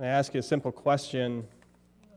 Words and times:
I 0.00 0.06
ask 0.06 0.34
you 0.34 0.40
a 0.40 0.42
simple 0.42 0.72
question 0.72 1.46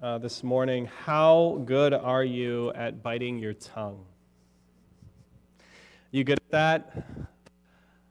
uh, 0.01 0.17
this 0.17 0.43
morning 0.43 0.89
How 1.05 1.61
good 1.63 1.93
are 1.93 2.23
you 2.23 2.71
at 2.73 3.03
biting 3.03 3.37
your 3.37 3.53
tongue? 3.53 4.03
You 6.09 6.23
good 6.23 6.39
at 6.39 6.49
that? 6.49 7.05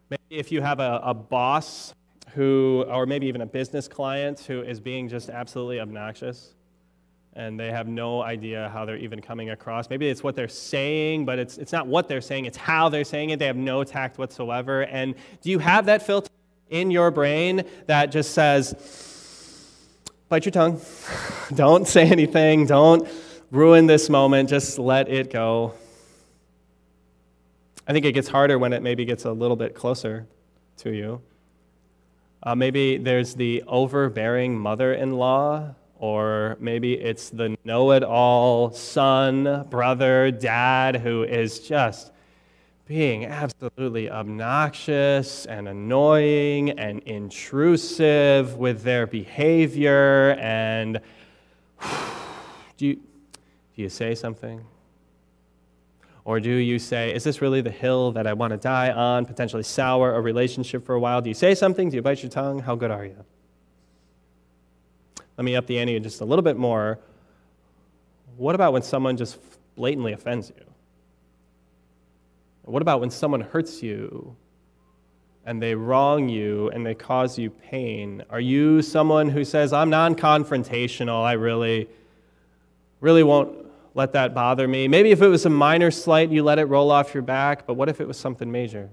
Maybe 0.08 0.22
if 0.30 0.52
you 0.52 0.62
have 0.62 0.78
a, 0.78 1.00
a 1.02 1.12
boss 1.12 1.92
who, 2.30 2.84
or 2.86 3.06
maybe 3.06 3.26
even 3.26 3.40
a 3.40 3.46
business 3.46 3.88
client 3.88 4.38
who 4.38 4.62
is 4.62 4.78
being 4.78 5.08
just 5.08 5.30
absolutely 5.30 5.80
obnoxious 5.80 6.54
and 7.32 7.58
they 7.58 7.72
have 7.72 7.88
no 7.88 8.22
idea 8.22 8.70
how 8.72 8.84
they're 8.84 8.96
even 8.96 9.20
coming 9.20 9.50
across. 9.50 9.90
Maybe 9.90 10.08
it's 10.08 10.22
what 10.22 10.36
they're 10.36 10.46
saying, 10.46 11.24
but 11.24 11.40
it's, 11.40 11.58
it's 11.58 11.72
not 11.72 11.88
what 11.88 12.06
they're 12.06 12.20
saying, 12.20 12.44
it's 12.44 12.56
how 12.56 12.88
they're 12.88 13.02
saying 13.02 13.30
it. 13.30 13.40
They 13.40 13.46
have 13.46 13.56
no 13.56 13.82
tact 13.82 14.16
whatsoever. 14.16 14.82
And 14.82 15.16
do 15.42 15.50
you 15.50 15.58
have 15.58 15.86
that 15.86 16.06
filter 16.06 16.30
in 16.70 16.92
your 16.92 17.10
brain 17.10 17.64
that 17.88 18.12
just 18.12 18.32
says, 18.32 19.14
bite 20.28 20.44
your 20.44 20.52
tongue, 20.52 20.80
don't 21.54 21.86
say 21.86 22.08
anything, 22.08 22.66
don't 22.66 23.08
ruin 23.50 23.86
this 23.86 24.10
moment, 24.10 24.48
just 24.48 24.78
let 24.78 25.08
it 25.08 25.30
go? 25.30 25.74
I 27.86 27.92
think 27.92 28.04
it 28.04 28.12
gets 28.12 28.28
harder 28.28 28.58
when 28.58 28.72
it 28.72 28.82
maybe 28.82 29.04
gets 29.04 29.24
a 29.24 29.32
little 29.32 29.56
bit 29.56 29.74
closer 29.74 30.26
to 30.78 30.90
you. 30.90 31.22
Uh, 32.42 32.54
maybe 32.54 32.96
there's 32.96 33.34
the 33.34 33.62
overbearing 33.66 34.58
mother 34.58 34.92
in 34.92 35.12
law, 35.12 35.74
or 35.98 36.56
maybe 36.60 36.94
it's 36.94 37.30
the 37.30 37.56
know 37.64 37.92
it 37.92 38.02
all 38.02 38.72
son, 38.72 39.66
brother, 39.70 40.30
dad 40.30 40.96
who 40.96 41.22
is 41.22 41.60
just 41.60 42.12
being 42.86 43.24
absolutely 43.26 44.08
obnoxious 44.08 45.44
and 45.46 45.66
annoying 45.66 46.70
and 46.78 47.00
intrusive 47.00 48.56
with 48.56 48.82
their 48.82 49.08
behavior. 49.08 50.36
And 50.38 51.00
do 52.76 52.86
you, 52.86 52.94
do 52.94 53.02
you 53.74 53.88
say 53.88 54.14
something? 54.14 54.64
Or 56.24 56.38
do 56.38 56.50
you 56.50 56.78
say, 56.78 57.12
is 57.12 57.24
this 57.24 57.40
really 57.40 57.60
the 57.60 57.70
hill 57.70 58.12
that 58.12 58.26
I 58.26 58.32
want 58.32 58.52
to 58.52 58.56
die 58.56 58.90
on, 58.92 59.26
potentially 59.26 59.62
sour 59.64 60.14
a 60.14 60.20
relationship 60.20 60.84
for 60.86 60.94
a 60.94 61.00
while? 61.00 61.20
Do 61.20 61.28
you 61.28 61.34
say 61.34 61.54
something? 61.56 61.88
Do 61.88 61.96
you 61.96 62.02
bite 62.02 62.22
your 62.22 62.30
tongue? 62.30 62.60
How 62.60 62.76
good 62.76 62.90
are 62.92 63.04
you? 63.04 63.16
Let 65.36 65.44
me 65.44 65.56
up 65.56 65.66
the 65.66 65.78
ante 65.78 65.98
just 66.00 66.20
a 66.20 66.24
little 66.24 66.42
bit 66.42 66.56
more. 66.56 66.98
What 68.36 68.54
about 68.54 68.72
when 68.72 68.82
someone 68.82 69.16
just 69.16 69.38
blatantly 69.74 70.12
offends 70.12 70.50
you? 70.56 70.75
What 72.66 72.82
about 72.82 73.00
when 73.00 73.10
someone 73.10 73.40
hurts 73.40 73.80
you 73.82 74.36
and 75.44 75.62
they 75.62 75.74
wrong 75.76 76.28
you 76.28 76.68
and 76.70 76.84
they 76.84 76.94
cause 76.94 77.38
you 77.38 77.48
pain? 77.48 78.24
Are 78.28 78.40
you 78.40 78.82
someone 78.82 79.28
who 79.28 79.44
says, 79.44 79.72
I'm 79.72 79.88
non 79.88 80.16
confrontational, 80.16 81.22
I 81.22 81.32
really, 81.34 81.88
really 83.00 83.22
won't 83.22 83.66
let 83.94 84.12
that 84.12 84.34
bother 84.34 84.68
me. 84.68 84.88
Maybe 84.88 85.10
if 85.10 85.22
it 85.22 85.28
was 85.28 85.46
a 85.46 85.50
minor 85.50 85.90
slight, 85.90 86.30
you 86.30 86.42
let 86.42 86.58
it 86.58 86.64
roll 86.64 86.90
off 86.90 87.14
your 87.14 87.22
back, 87.22 87.66
but 87.66 87.74
what 87.74 87.88
if 87.88 88.00
it 88.00 88.06
was 88.06 88.18
something 88.18 88.50
major? 88.52 88.90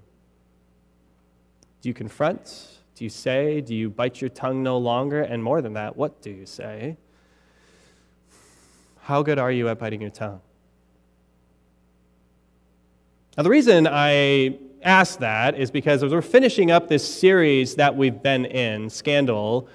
Do 1.81 1.89
you 1.89 1.93
confront? 1.93 2.77
Do 2.95 3.03
you 3.03 3.09
say? 3.09 3.59
Do 3.59 3.75
you 3.75 3.89
bite 3.89 4.21
your 4.21 4.29
tongue 4.29 4.63
no 4.63 4.77
longer? 4.77 5.21
And 5.21 5.43
more 5.43 5.61
than 5.61 5.73
that, 5.73 5.97
what 5.97 6.21
do 6.21 6.29
you 6.29 6.45
say? 6.45 6.95
How 9.01 9.23
good 9.23 9.39
are 9.39 9.51
you 9.51 9.67
at 9.67 9.79
biting 9.79 9.99
your 9.99 10.11
tongue? 10.11 10.39
Now, 13.35 13.41
the 13.41 13.49
reason 13.49 13.87
I 13.87 14.59
ask 14.83 15.17
that 15.17 15.57
is 15.57 15.71
because 15.71 16.03
as 16.03 16.11
we're 16.11 16.21
finishing 16.21 16.69
up 16.69 16.87
this 16.87 17.03
series 17.03 17.73
that 17.77 17.95
we've 17.95 18.21
been 18.21 18.45
in, 18.45 18.91
Scandal, 18.91 19.67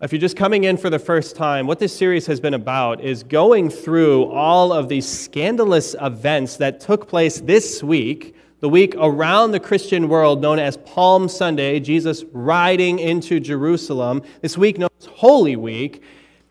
if 0.00 0.12
you're 0.12 0.20
just 0.20 0.36
coming 0.36 0.62
in 0.62 0.76
for 0.76 0.90
the 0.90 0.98
first 1.00 1.34
time, 1.34 1.66
what 1.66 1.80
this 1.80 1.96
series 1.96 2.24
has 2.26 2.38
been 2.38 2.54
about 2.54 3.00
is 3.00 3.24
going 3.24 3.68
through 3.68 4.30
all 4.30 4.72
of 4.72 4.88
these 4.88 5.08
scandalous 5.08 5.96
events 6.00 6.56
that 6.58 6.78
took 6.78 7.08
place 7.08 7.40
this 7.40 7.82
week, 7.82 8.36
the 8.60 8.68
week 8.68 8.94
around 8.96 9.50
the 9.50 9.60
Christian 9.60 10.08
world 10.08 10.40
known 10.40 10.60
as 10.60 10.76
Palm 10.76 11.28
Sunday, 11.28 11.80
Jesus 11.80 12.22
riding 12.30 13.00
into 13.00 13.40
Jerusalem, 13.40 14.22
this 14.40 14.56
week 14.56 14.78
known 14.78 14.90
as 15.00 15.06
Holy 15.06 15.56
Week. 15.56 16.00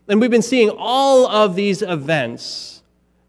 And 0.09 0.19
we've 0.19 0.29
been 0.29 0.41
seeing 0.41 0.71
all 0.71 1.25
of 1.25 1.55
these 1.55 1.81
events 1.81 2.78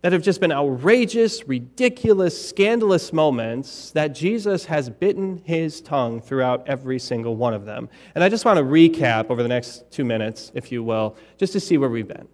that 0.03 0.13
have 0.13 0.23
just 0.23 0.41
been 0.41 0.53
outrageous, 0.53 1.47
ridiculous, 1.47 2.49
scandalous 2.49 3.13
moments 3.13 3.91
that 3.91 4.15
Jesus 4.15 4.65
has 4.65 4.89
bitten 4.89 5.43
his 5.45 5.83
tongue 5.83 6.23
throughout 6.23 6.67
every 6.67 6.99
single 6.99 7.37
one 7.37 7.53
of 7.53 7.67
them. 7.67 7.89
And 8.15 8.25
I 8.25 8.31
just 8.31 8.47
want 8.47 8.57
to 8.57 8.65
recap 8.65 9.29
over 9.29 9.43
the 9.43 9.49
next 9.49 9.91
two 9.91 10.05
minutes, 10.05 10.53
if 10.55 10.73
you 10.73 10.83
will, 10.83 11.17
just 11.37 11.53
to 11.53 11.61
see 11.61 11.77
where 11.77 11.91
we've 11.91 12.09
been. 12.09 12.29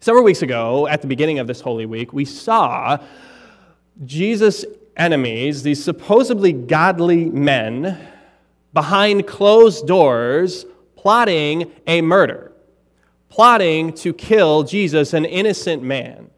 Several 0.00 0.22
weeks 0.22 0.42
ago, 0.42 0.86
at 0.86 1.00
the 1.00 1.06
beginning 1.06 1.38
of 1.38 1.46
this 1.46 1.62
Holy 1.62 1.86
Week, 1.86 2.12
we 2.12 2.26
saw 2.26 2.98
Jesus' 4.04 4.66
enemies, 4.98 5.62
these 5.62 5.82
supposedly 5.82 6.52
godly 6.52 7.24
men, 7.24 7.98
behind 8.74 9.26
closed 9.26 9.86
doors, 9.86 10.66
plotting 10.94 11.72
a 11.86 12.02
murder, 12.02 12.52
plotting 13.30 13.94
to 13.94 14.12
kill 14.12 14.62
Jesus, 14.62 15.14
an 15.14 15.24
innocent 15.24 15.82
man. 15.82 16.28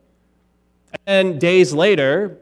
And 1.07 1.41
days 1.41 1.73
later, 1.73 2.39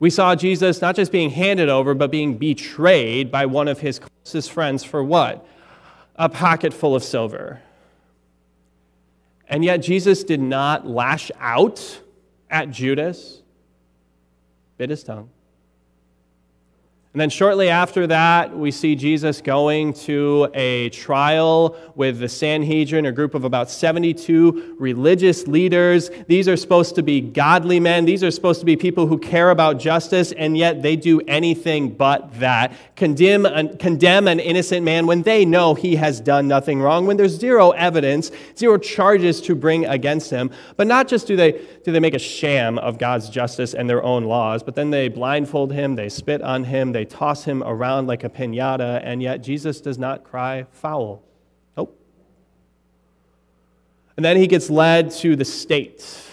we 0.00 0.10
saw 0.10 0.34
Jesus 0.34 0.80
not 0.80 0.96
just 0.96 1.12
being 1.12 1.30
handed 1.30 1.68
over, 1.68 1.94
but 1.94 2.10
being 2.10 2.36
betrayed 2.36 3.30
by 3.30 3.46
one 3.46 3.68
of 3.68 3.80
his 3.80 4.00
closest 4.00 4.50
friends 4.50 4.84
for 4.84 5.02
what? 5.02 5.46
A 6.16 6.28
pocket 6.28 6.74
full 6.74 6.94
of 6.94 7.04
silver. 7.04 7.62
And 9.48 9.64
yet, 9.64 9.78
Jesus 9.78 10.24
did 10.24 10.40
not 10.40 10.86
lash 10.86 11.30
out 11.38 12.00
at 12.50 12.70
Judas, 12.70 13.42
bit 14.76 14.90
his 14.90 15.02
tongue. 15.02 15.30
And 17.18 17.22
then 17.22 17.30
shortly 17.30 17.68
after 17.68 18.06
that, 18.06 18.56
we 18.56 18.70
see 18.70 18.94
Jesus 18.94 19.40
going 19.40 19.92
to 20.04 20.48
a 20.54 20.88
trial 20.90 21.76
with 21.96 22.20
the 22.20 22.28
Sanhedrin, 22.28 23.06
a 23.06 23.10
group 23.10 23.34
of 23.34 23.42
about 23.42 23.72
72 23.72 24.76
religious 24.78 25.48
leaders. 25.48 26.12
These 26.28 26.46
are 26.46 26.56
supposed 26.56 26.94
to 26.94 27.02
be 27.02 27.20
godly 27.20 27.80
men. 27.80 28.04
These 28.04 28.22
are 28.22 28.30
supposed 28.30 28.60
to 28.60 28.66
be 28.66 28.76
people 28.76 29.08
who 29.08 29.18
care 29.18 29.50
about 29.50 29.80
justice, 29.80 30.30
and 30.30 30.56
yet 30.56 30.80
they 30.80 30.94
do 30.94 31.20
anything 31.22 31.90
but 31.90 32.38
that. 32.38 32.72
Condemn 32.94 33.46
an, 33.46 33.76
condemn 33.78 34.28
an 34.28 34.38
innocent 34.38 34.84
man 34.84 35.08
when 35.08 35.22
they 35.22 35.44
know 35.44 35.74
he 35.74 35.96
has 35.96 36.20
done 36.20 36.46
nothing 36.46 36.80
wrong, 36.80 37.04
when 37.04 37.16
there's 37.16 37.36
zero 37.36 37.70
evidence, 37.70 38.30
zero 38.56 38.78
charges 38.78 39.40
to 39.40 39.56
bring 39.56 39.84
against 39.86 40.30
him. 40.30 40.52
But 40.76 40.86
not 40.86 41.08
just 41.08 41.26
do 41.26 41.34
they, 41.34 41.66
do 41.82 41.90
they 41.90 41.98
make 41.98 42.14
a 42.14 42.20
sham 42.20 42.78
of 42.78 42.96
God's 42.96 43.28
justice 43.28 43.74
and 43.74 43.90
their 43.90 44.04
own 44.04 44.22
laws, 44.22 44.62
but 44.62 44.76
then 44.76 44.90
they 44.90 45.08
blindfold 45.08 45.72
him, 45.72 45.96
they 45.96 46.08
spit 46.08 46.42
on 46.42 46.62
him, 46.62 46.92
they 46.92 47.07
toss 47.08 47.44
him 47.44 47.62
around 47.62 48.06
like 48.06 48.24
a 48.24 48.28
pinata, 48.28 49.00
and 49.02 49.22
yet 49.22 49.42
Jesus 49.42 49.80
does 49.80 49.98
not 49.98 50.24
cry 50.24 50.66
foul. 50.70 51.22
Nope. 51.76 51.98
And 54.16 54.24
then 54.24 54.36
he 54.36 54.46
gets 54.46 54.70
led 54.70 55.10
to 55.12 55.36
the 55.36 55.44
state, 55.44 56.24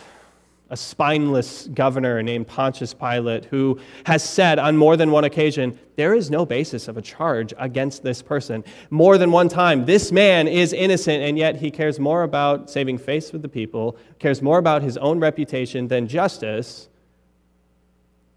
a 0.69 0.77
spineless 0.77 1.67
governor 1.67 2.23
named 2.23 2.47
Pontius 2.47 2.93
Pilate, 2.93 3.45
who 3.45 3.79
has 4.05 4.23
said 4.23 4.57
on 4.57 4.75
more 4.75 4.97
than 4.97 5.11
one 5.11 5.23
occasion, 5.23 5.77
there 5.95 6.13
is 6.13 6.29
no 6.29 6.45
basis 6.45 6.87
of 6.87 6.97
a 6.97 7.01
charge 7.01 7.53
against 7.57 8.03
this 8.03 8.21
person. 8.21 8.63
More 8.89 9.17
than 9.17 9.31
one 9.31 9.47
time, 9.47 9.85
this 9.85 10.11
man 10.11 10.47
is 10.47 10.73
innocent, 10.73 11.23
and 11.23 11.37
yet 11.37 11.55
he 11.55 11.71
cares 11.71 11.99
more 11.99 12.23
about 12.23 12.69
saving 12.69 12.97
face 12.97 13.31
with 13.31 13.43
the 13.43 13.49
people, 13.49 13.95
cares 14.19 14.41
more 14.41 14.57
about 14.57 14.81
his 14.81 14.97
own 14.97 15.19
reputation 15.19 15.87
than 15.87 16.07
justice. 16.07 16.89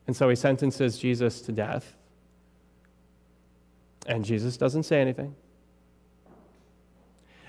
And 0.07 0.17
so 0.17 0.29
he 0.29 0.37
sentences 0.37 0.99
Jesus 0.99 1.41
to 1.43 1.53
death. 1.53 1.95
And 4.09 4.25
Jesus 4.25 4.57
doesn't 4.57 4.85
say 4.85 5.01
anything. 5.01 5.37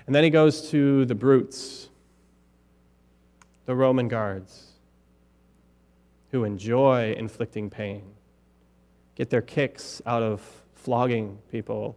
And 0.06 0.14
then 0.14 0.22
he 0.22 0.30
goes 0.30 0.70
to 0.70 1.06
the 1.06 1.14
brutes, 1.14 1.88
the 3.64 3.74
Roman 3.74 4.08
guards, 4.08 4.72
who 6.30 6.44
enjoy 6.44 7.14
inflicting 7.16 7.70
pain, 7.70 8.02
get 9.14 9.30
their 9.30 9.42
kicks 9.42 10.02
out 10.04 10.22
of 10.22 10.42
flogging 10.74 11.38
people 11.50 11.96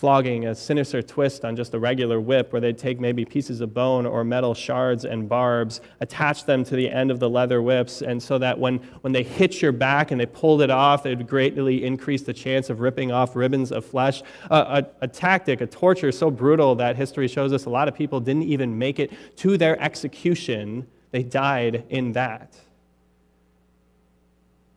flogging, 0.00 0.46
a 0.46 0.54
sinister 0.54 1.02
twist 1.02 1.44
on 1.44 1.54
just 1.54 1.74
a 1.74 1.78
regular 1.78 2.18
whip 2.18 2.54
where 2.54 2.60
they'd 2.60 2.78
take 2.78 2.98
maybe 2.98 3.22
pieces 3.22 3.60
of 3.60 3.74
bone 3.74 4.06
or 4.06 4.24
metal 4.24 4.54
shards 4.54 5.04
and 5.04 5.28
barbs, 5.28 5.82
attach 6.00 6.46
them 6.46 6.64
to 6.64 6.74
the 6.74 6.88
end 6.88 7.10
of 7.10 7.20
the 7.20 7.28
leather 7.28 7.60
whips, 7.60 8.00
and 8.00 8.22
so 8.22 8.38
that 8.38 8.58
when, 8.58 8.78
when 9.02 9.12
they 9.12 9.22
hit 9.22 9.60
your 9.60 9.72
back 9.72 10.10
and 10.10 10.18
they 10.18 10.24
pulled 10.24 10.62
it 10.62 10.70
off, 10.70 11.04
it 11.04 11.18
would 11.18 11.28
greatly 11.28 11.84
increase 11.84 12.22
the 12.22 12.32
chance 12.32 12.70
of 12.70 12.80
ripping 12.80 13.12
off 13.12 13.36
ribbons 13.36 13.70
of 13.70 13.84
flesh. 13.84 14.22
A, 14.50 14.86
a 15.02 15.06
tactic, 15.06 15.60
a 15.60 15.66
torture 15.66 16.10
so 16.10 16.30
brutal 16.30 16.74
that 16.76 16.96
history 16.96 17.28
shows 17.28 17.52
us 17.52 17.66
a 17.66 17.70
lot 17.70 17.86
of 17.86 17.94
people 17.94 18.20
didn't 18.20 18.44
even 18.44 18.78
make 18.78 18.98
it 18.98 19.12
to 19.36 19.58
their 19.58 19.78
execution, 19.82 20.86
they 21.10 21.22
died 21.22 21.84
in 21.90 22.12
that. 22.12 22.56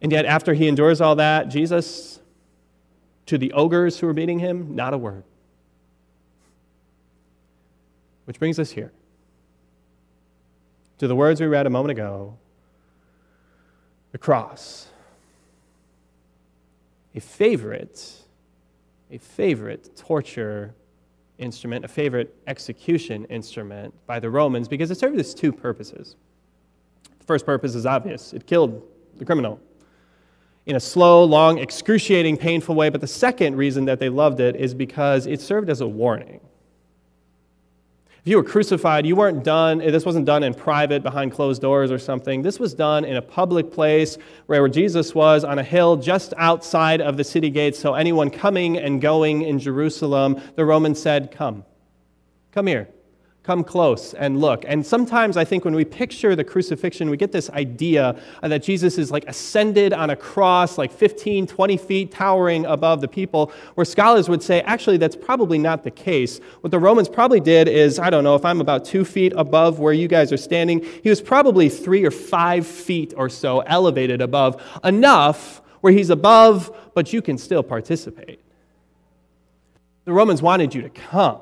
And 0.01 0.11
yet, 0.11 0.25
after 0.25 0.53
he 0.53 0.67
endures 0.67 0.99
all 0.99 1.15
that, 1.15 1.47
Jesus 1.47 2.19
to 3.25 3.37
the 3.37 3.53
ogres 3.53 3.99
who 3.99 4.07
were 4.07 4.13
beating 4.13 4.39
him, 4.39 4.75
not 4.75 4.93
a 4.93 4.97
word. 4.97 5.23
Which 8.25 8.39
brings 8.39 8.59
us 8.59 8.71
here 8.71 8.91
to 10.97 11.07
the 11.07 11.15
words 11.15 11.41
we 11.41 11.47
read 11.47 11.65
a 11.65 11.69
moment 11.69 11.91
ago 11.91 12.37
the 14.13 14.17
cross. 14.17 14.87
A 17.15 17.19
favorite, 17.19 18.13
a 19.11 19.17
favorite 19.17 19.97
torture 19.97 20.73
instrument, 21.39 21.83
a 21.83 21.87
favorite 21.87 22.33
execution 22.47 23.25
instrument 23.25 23.93
by 24.05 24.19
the 24.19 24.29
Romans 24.29 24.67
because 24.67 24.91
it 24.91 24.97
served 24.97 25.19
its 25.19 25.33
two 25.33 25.51
purposes. 25.51 26.15
The 27.19 27.25
first 27.25 27.45
purpose 27.45 27.75
is 27.75 27.85
obvious 27.85 28.33
it 28.33 28.47
killed 28.47 28.81
the 29.17 29.25
criminal 29.25 29.59
in 30.65 30.75
a 30.75 30.80
slow, 30.80 31.24
long, 31.24 31.57
excruciating, 31.57 32.38
painful 32.38 32.75
way. 32.75 32.89
But 32.89 33.01
the 33.01 33.07
second 33.07 33.56
reason 33.56 33.86
that 33.86 34.00
they 34.00 34.10
loved 34.10 34.39
it 34.39 34.56
is 34.56 34.74
because 34.74 35.25
it 35.25 35.42
served 35.42 35.69
as 35.69 35.81
a 35.81 35.88
warning. 35.88 36.39
If 38.24 38.30
you 38.30 38.38
were 38.38 38.44
crucified, 38.44 39.06
you 39.06 39.18
weren't 39.18 39.44
done, 39.44 39.81
eh, 39.81 39.92
this 39.92 40.06
wasn't 40.06 40.25
done 40.25 40.44
in 40.44 40.54
private 40.54 41.04
behind 41.04 41.33
closed 41.33 41.62
doors 41.62 41.92
or 41.92 42.00
something. 42.00 42.42
This 42.42 42.57
was 42.57 42.74
done 42.74 43.04
in 43.04 43.18
a 43.18 43.21
public 43.21 43.69
place 43.69 44.18
where 44.45 44.65
Jesus 44.69 45.13
was 45.13 45.44
on 45.44 45.60
a 45.60 45.63
hill 45.63 45.98
just 45.98 46.33
outside 46.38 47.01
of 47.01 47.18
the 47.18 47.24
city 47.25 47.50
gates. 47.50 47.77
So 47.77 47.95
anyone 47.95 48.30
coming 48.30 48.77
and 48.77 49.01
going 49.01 49.42
in 49.42 49.60
Jerusalem, 49.60 50.42
the 50.56 50.63
Romans 50.63 51.01
said, 51.01 51.31
Come, 51.31 51.65
come 52.54 52.68
here 52.68 52.88
come 53.43 53.61
close 53.61 54.13
and 54.13 54.39
look. 54.39 54.63
And 54.65 54.85
sometimes 54.85 55.35
I 55.35 55.43
think 55.43 55.65
when 55.65 55.75
we 55.75 55.83
picture 55.83 56.33
the 56.33 56.45
crucifixion, 56.45 57.09
we 57.09 57.17
get 57.17 57.33
this 57.33 57.49
idea 57.49 58.17
that 58.41 58.63
Jesus 58.63 58.97
is 58.97 59.11
like 59.11 59.25
ascended 59.27 59.91
on 59.91 60.09
a 60.09 60.15
cross, 60.15 60.77
like 60.77 60.93
15, 60.93 61.47
20 61.47 61.77
feet, 61.77 62.11
towering 62.11 62.65
above 62.65 63.01
the 63.01 63.07
people, 63.07 63.51
where 63.75 63.83
scholars 63.83 64.29
would 64.29 64.41
say, 64.41 64.61
actually, 64.61 64.95
that's 64.95 65.17
probably 65.17 65.57
not 65.57 65.83
the 65.83 65.91
case. 65.91 66.39
What 66.61 66.71
the 66.71 66.79
Romans 66.79 67.09
probably 67.09 67.41
did 67.41 67.67
is, 67.67 67.99
I 67.99 68.09
don't 68.09 68.23
know, 68.23 68.35
if 68.35 68.45
I'm 68.45 68.61
about 68.61 68.85
two 68.85 69.03
feet 69.03 69.33
above 69.35 69.77
where 69.77 69.93
you 69.93 70.07
guys 70.07 70.31
are 70.31 70.37
standing, 70.37 70.81
he 71.03 71.09
was 71.09 71.19
probably 71.19 71.67
three 71.67 72.05
or 72.05 72.11
five 72.11 72.65
feet 72.65 73.13
or 73.17 73.27
so 73.27 73.59
elevated 73.59 74.21
above, 74.21 74.61
enough 74.85 75.61
where 75.81 75.91
he's 75.91 76.09
above, 76.09 76.73
but 76.93 77.11
you 77.11 77.21
can 77.21 77.37
still 77.37 77.61
participate. 77.61 78.39
The 80.05 80.13
Romans 80.13 80.41
wanted 80.41 80.73
you 80.73 80.81
to 80.81 80.89
come. 80.89 81.41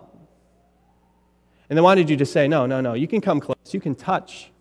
And 1.72 1.78
they 1.78 1.82
wanted 1.82 2.10
you 2.10 2.18
to 2.18 2.26
say, 2.26 2.50
no, 2.50 2.66
no, 2.66 2.82
no, 2.82 2.96
you 2.96 3.08
can 3.08 3.22
come 3.22 3.40
close. 3.40 3.56
You 3.72 3.80
can 3.80 3.96
touch. 3.96 4.52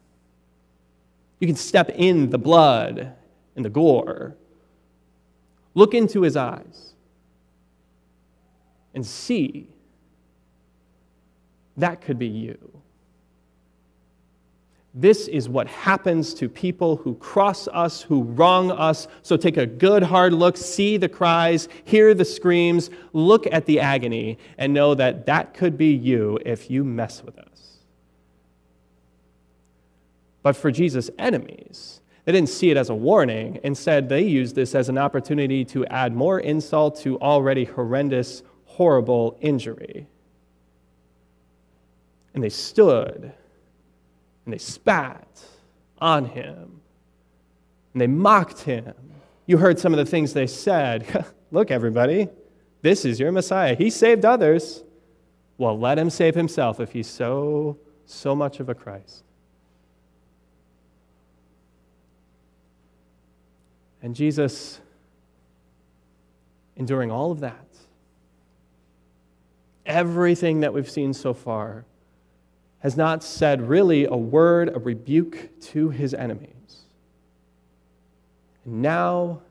You 1.41 1.49
can 1.49 1.57
step 1.57 1.91
in 1.91 2.31
the 2.31 2.39
blood 2.39 3.17
and 3.57 3.65
the 3.65 3.69
gore. 3.69 4.37
Look 5.75 5.93
into 5.93 6.23
his 6.23 6.37
eyes 6.37 6.95
and 8.95 9.05
see 9.05 9.67
that 11.77 12.01
could 12.01 12.17
be 12.17 12.29
you. 12.29 12.81
This 14.93 15.29
is 15.29 15.49
what 15.49 15.69
happens 15.69 16.35
to 16.35 16.49
people 16.49 16.97
who 16.97 17.15
cross 17.15 17.69
us, 17.69 18.03
who 18.03 18.23
wrong 18.23 18.73
us. 18.73 19.07
So 19.23 19.37
take 19.37 19.57
a 19.57 19.67
good 19.67 20.03
hard 20.03 20.33
look, 20.33 20.57
see 20.57 20.97
the 20.97 21.09
cries, 21.09 21.69
hear 21.85 22.13
the 22.13 22.25
screams, 22.25 22.91
look 23.13 23.47
at 23.53 23.67
the 23.67 23.79
agony, 23.79 24.39
and 24.59 24.75
know 24.75 24.97
that 24.97 25.27
that 25.27 25.55
could 25.55 25.79
be 25.79 25.95
you 25.95 26.41
if 26.45 26.71
you 26.71 26.83
mess 26.83 27.23
with 27.23 27.39
us. 27.39 27.79
But 30.43 30.57
for 30.57 30.73
Jesus' 30.73 31.11
enemies, 31.19 32.01
they 32.25 32.33
didn't 32.33 32.49
see 32.49 32.71
it 32.71 32.77
as 32.77 32.91
a 32.91 32.95
warning. 32.95 33.61
Instead, 33.63 34.09
they 34.09 34.23
used 34.23 34.57
this 34.57 34.75
as 34.75 34.89
an 34.89 34.99
opportunity 34.99 35.65
to 35.67 35.87
add 35.87 36.15
more 36.15 36.41
insult 36.41 37.01
to 37.03 37.21
already 37.21 37.65
horrendous, 37.65 38.43
horrible 38.65 39.37
injury. 39.41 40.09
And 42.35 42.43
they 42.43 42.49
stood 42.49 43.35
and 44.45 44.55
they 44.55 44.59
spat 44.59 45.43
on 45.99 46.25
him 46.25 46.81
and 47.93 48.01
they 48.01 48.07
mocked 48.07 48.61
him. 48.61 48.95
You 49.47 49.59
heard 49.59 49.79
some 49.79 49.93
of 49.93 49.99
the 49.99 50.07
things 50.07 50.33
they 50.33 50.47
said. 50.47 51.25
Look, 51.51 51.71
everybody, 51.71 52.29
this 52.83 53.05
is 53.05 53.19
your 53.19 53.33
Messiah. 53.33 53.75
He 53.75 53.91
saved 53.91 54.25
others. 54.25 54.85
Well, 55.59 55.79
let 55.79 55.99
him 55.99 56.09
save 56.09 56.35
himself 56.35 56.81
if 56.81 56.93
he's 56.93 57.09
so, 57.09 57.79
so 58.07 58.35
much 58.35 58.61
of 58.61 58.69
a 58.69 58.75
Christ. 58.75 59.25
And 64.03 64.15
Jesus, 64.15 64.81
enduring 66.77 67.11
all 67.11 67.31
of 67.31 67.41
that, 67.41 67.67
everything 69.85 70.61
that 70.61 70.73
we've 70.73 70.89
seen 70.89 71.13
so 71.13 71.35
far, 71.35 71.85
has 72.81 72.97
not 72.97 73.23
said 73.23 73.69
really 73.69 74.05
a 74.07 74.17
word 74.17 74.69
of 74.69 74.87
rebuke 74.87 75.61
to 75.61 75.91
his 75.91 76.15
enemies. 76.15 76.81
And 78.65 78.83
now 78.83 79.43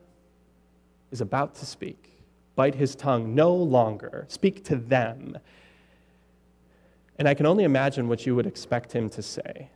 is 1.12 1.22
about 1.22 1.56
to 1.56 1.66
speak, 1.66 2.12
bite 2.56 2.76
his 2.76 2.96
tongue 2.96 3.34
no 3.34 3.54
longer, 3.54 4.26
speak 4.28 4.64
to 4.66 4.76
them. 4.76 5.38
And 7.18 7.28
I 7.28 7.34
can 7.34 7.46
only 7.46 7.64
imagine 7.64 8.08
what 8.08 8.26
you 8.26 8.36
would 8.36 8.48
expect 8.48 8.92
him 8.92 9.10
to 9.12 9.22
say. 9.22 9.70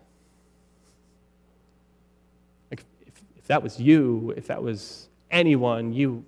Like 2.71 2.83
if, 3.05 3.13
if 3.37 3.45
that 3.47 3.61
was 3.61 3.79
you, 3.79 4.33
if 4.35 4.47
that 4.47 4.61
was 4.63 5.09
anyone, 5.29 5.93
you, 5.93 6.25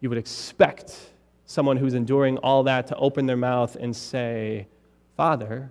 you 0.00 0.08
would 0.08 0.18
expect 0.18 1.10
someone 1.46 1.76
who's 1.76 1.94
enduring 1.94 2.36
all 2.38 2.64
that 2.64 2.86
to 2.88 2.96
open 2.96 3.26
their 3.26 3.36
mouth 3.36 3.76
and 3.76 3.94
say, 3.94 4.66
Father, 5.16 5.70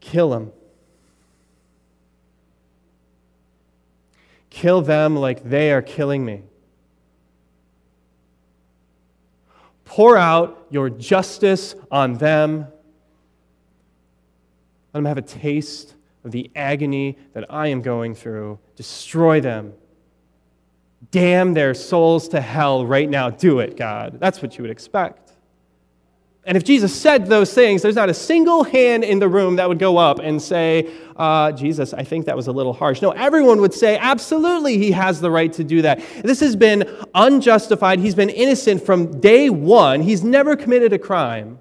Kill 0.00 0.30
them. 0.30 0.52
Kill 4.50 4.82
them 4.82 5.16
like 5.16 5.44
they 5.44 5.72
are 5.72 5.82
killing 5.82 6.24
me. 6.24 6.42
Pour 9.84 10.16
out 10.16 10.66
your 10.70 10.90
justice 10.90 11.74
on 11.90 12.14
them. 12.14 12.66
Let 14.92 14.98
them 14.98 15.04
have 15.04 15.18
a 15.18 15.22
taste 15.22 15.94
of 16.24 16.32
the 16.32 16.50
agony 16.54 17.16
that 17.32 17.52
I 17.52 17.68
am 17.68 17.80
going 17.80 18.14
through. 18.14 18.58
Destroy 18.76 19.40
them. 19.40 19.72
Damn 21.10 21.54
their 21.54 21.74
souls 21.74 22.28
to 22.28 22.40
hell 22.40 22.86
right 22.86 23.08
now. 23.08 23.30
Do 23.30 23.60
it, 23.60 23.76
God. 23.76 24.18
That's 24.20 24.42
what 24.42 24.58
you 24.58 24.62
would 24.62 24.70
expect. 24.70 25.29
And 26.44 26.56
if 26.56 26.64
Jesus 26.64 26.98
said 26.98 27.26
those 27.26 27.52
things, 27.52 27.82
there's 27.82 27.96
not 27.96 28.08
a 28.08 28.14
single 28.14 28.64
hand 28.64 29.04
in 29.04 29.18
the 29.18 29.28
room 29.28 29.56
that 29.56 29.68
would 29.68 29.78
go 29.78 29.98
up 29.98 30.20
and 30.20 30.40
say, 30.40 30.90
uh, 31.16 31.52
Jesus, 31.52 31.92
I 31.92 32.02
think 32.02 32.24
that 32.26 32.36
was 32.36 32.46
a 32.46 32.52
little 32.52 32.72
harsh. 32.72 33.02
No, 33.02 33.10
everyone 33.10 33.60
would 33.60 33.74
say, 33.74 33.98
absolutely, 33.98 34.78
he 34.78 34.90
has 34.92 35.20
the 35.20 35.30
right 35.30 35.52
to 35.52 35.64
do 35.64 35.82
that. 35.82 36.00
This 36.24 36.40
has 36.40 36.56
been 36.56 36.88
unjustified. 37.14 37.98
He's 37.98 38.14
been 38.14 38.30
innocent 38.30 38.82
from 38.84 39.20
day 39.20 39.50
one, 39.50 40.00
he's 40.00 40.24
never 40.24 40.56
committed 40.56 40.92
a 40.92 40.98
crime. 40.98 41.58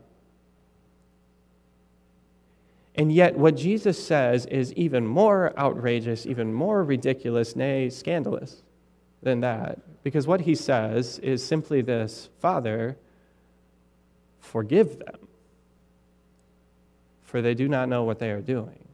And 2.96 3.14
yet, 3.14 3.38
what 3.38 3.56
Jesus 3.56 4.02
says 4.04 4.46
is 4.48 4.74
even 4.74 5.08
more 5.08 5.58
outrageous, 5.58 6.26
even 6.26 6.54
more 6.54 6.84
ridiculous, 6.84 7.56
nay, 7.56 7.90
scandalous 7.90 8.62
than 9.24 9.40
that. 9.40 9.80
Because 10.04 10.28
what 10.28 10.42
he 10.42 10.54
says 10.54 11.18
is 11.20 11.46
simply 11.46 11.82
this 11.82 12.30
Father, 12.40 12.98
Forgive 14.40 15.00
them, 15.00 15.28
for 17.24 17.42
they 17.42 17.54
do 17.54 17.68
not 17.68 17.90
know 17.90 18.04
what 18.04 18.20
they 18.20 18.32
are 18.32 18.42
doing. 18.42 18.88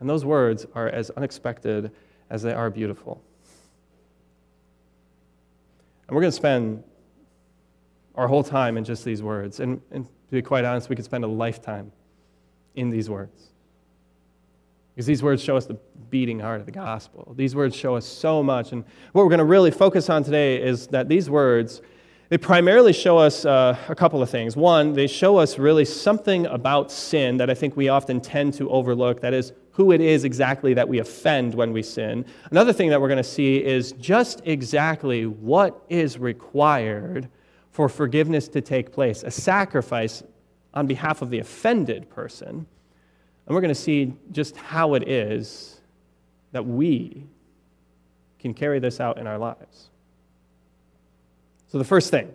And 0.00 0.08
those 0.08 0.24
words 0.24 0.66
are 0.74 0.88
as 0.88 1.10
unexpected 1.10 1.92
as 2.28 2.42
they 2.42 2.52
are 2.52 2.70
beautiful. 2.70 3.22
And 6.08 6.16
we're 6.16 6.22
going 6.22 6.32
to 6.32 6.36
spend 6.36 6.82
our 8.14 8.26
whole 8.26 8.42
time 8.42 8.76
in 8.76 8.84
just 8.84 9.04
these 9.04 9.22
words. 9.22 9.60
And, 9.60 9.80
and, 9.90 10.06
to 10.06 10.36
be 10.36 10.42
quite 10.42 10.64
honest, 10.64 10.88
we 10.88 10.96
could 10.96 11.04
spend 11.04 11.24
a 11.24 11.28
lifetime 11.28 11.92
in 12.74 12.88
these 12.88 13.10
words. 13.10 13.52
Because 14.94 15.06
these 15.06 15.22
words 15.22 15.42
show 15.42 15.56
us 15.56 15.66
the 15.66 15.78
beating 16.10 16.40
heart 16.40 16.60
of 16.60 16.66
the 16.66 16.72
gospel. 16.72 17.34
These 17.36 17.54
words 17.54 17.76
show 17.76 17.96
us 17.96 18.06
so 18.06 18.42
much. 18.42 18.72
And 18.72 18.84
what 19.12 19.22
we're 19.22 19.30
going 19.30 19.38
to 19.38 19.44
really 19.44 19.70
focus 19.70 20.10
on 20.10 20.24
today 20.24 20.62
is 20.62 20.86
that 20.88 21.08
these 21.08 21.30
words 21.30 21.80
they 22.32 22.38
primarily 22.38 22.94
show 22.94 23.18
us 23.18 23.44
uh, 23.44 23.76
a 23.90 23.94
couple 23.94 24.22
of 24.22 24.30
things. 24.30 24.56
One, 24.56 24.94
they 24.94 25.06
show 25.06 25.36
us 25.36 25.58
really 25.58 25.84
something 25.84 26.46
about 26.46 26.90
sin 26.90 27.36
that 27.36 27.50
I 27.50 27.54
think 27.54 27.76
we 27.76 27.90
often 27.90 28.22
tend 28.22 28.54
to 28.54 28.70
overlook. 28.70 29.20
That 29.20 29.34
is, 29.34 29.52
who 29.72 29.92
it 29.92 30.00
is 30.00 30.24
exactly 30.24 30.72
that 30.72 30.88
we 30.88 30.98
offend 30.98 31.54
when 31.54 31.74
we 31.74 31.82
sin. 31.82 32.24
Another 32.50 32.72
thing 32.72 32.88
that 32.88 33.02
we're 33.02 33.08
going 33.08 33.18
to 33.18 33.22
see 33.22 33.62
is 33.62 33.92
just 34.00 34.40
exactly 34.46 35.26
what 35.26 35.84
is 35.90 36.16
required 36.16 37.28
for 37.70 37.86
forgiveness 37.90 38.48
to 38.48 38.62
take 38.62 38.92
place 38.92 39.22
a 39.24 39.30
sacrifice 39.30 40.22
on 40.72 40.86
behalf 40.86 41.20
of 41.20 41.28
the 41.28 41.38
offended 41.38 42.08
person. 42.08 42.48
And 42.48 43.54
we're 43.54 43.60
going 43.60 43.74
to 43.74 43.74
see 43.74 44.14
just 44.30 44.56
how 44.56 44.94
it 44.94 45.06
is 45.06 45.82
that 46.52 46.64
we 46.64 47.26
can 48.38 48.54
carry 48.54 48.78
this 48.78 49.00
out 49.00 49.18
in 49.18 49.26
our 49.26 49.36
lives. 49.36 49.90
So, 51.72 51.78
the 51.78 51.84
first 51.84 52.10
thing 52.10 52.34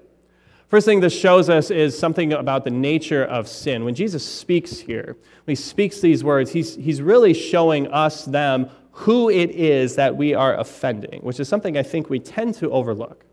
First 0.67 0.85
thing 0.85 0.99
this 0.99 1.17
shows 1.17 1.49
us 1.49 1.71
is 1.71 1.97
something 1.97 2.33
about 2.33 2.65
the 2.65 2.71
nature 2.71 3.23
of 3.23 3.47
sin. 3.47 3.85
When 3.85 3.95
Jesus 3.95 4.27
speaks 4.27 4.79
here, 4.79 5.15
when 5.45 5.51
he 5.51 5.55
speaks 5.55 6.01
these 6.01 6.25
words, 6.25 6.51
he's, 6.51 6.75
he's 6.75 7.01
really 7.01 7.33
showing 7.33 7.87
us, 7.87 8.25
them, 8.25 8.69
who 8.91 9.29
it 9.29 9.51
is 9.51 9.95
that 9.95 10.17
we 10.17 10.33
are 10.33 10.59
offending, 10.59 11.21
which 11.21 11.39
is 11.39 11.47
something 11.47 11.77
I 11.77 11.83
think 11.83 12.09
we 12.09 12.19
tend 12.19 12.55
to 12.55 12.69
overlook. 12.71 13.23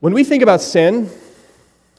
When 0.00 0.14
we 0.14 0.24
think 0.24 0.42
about 0.42 0.62
sin, 0.62 1.10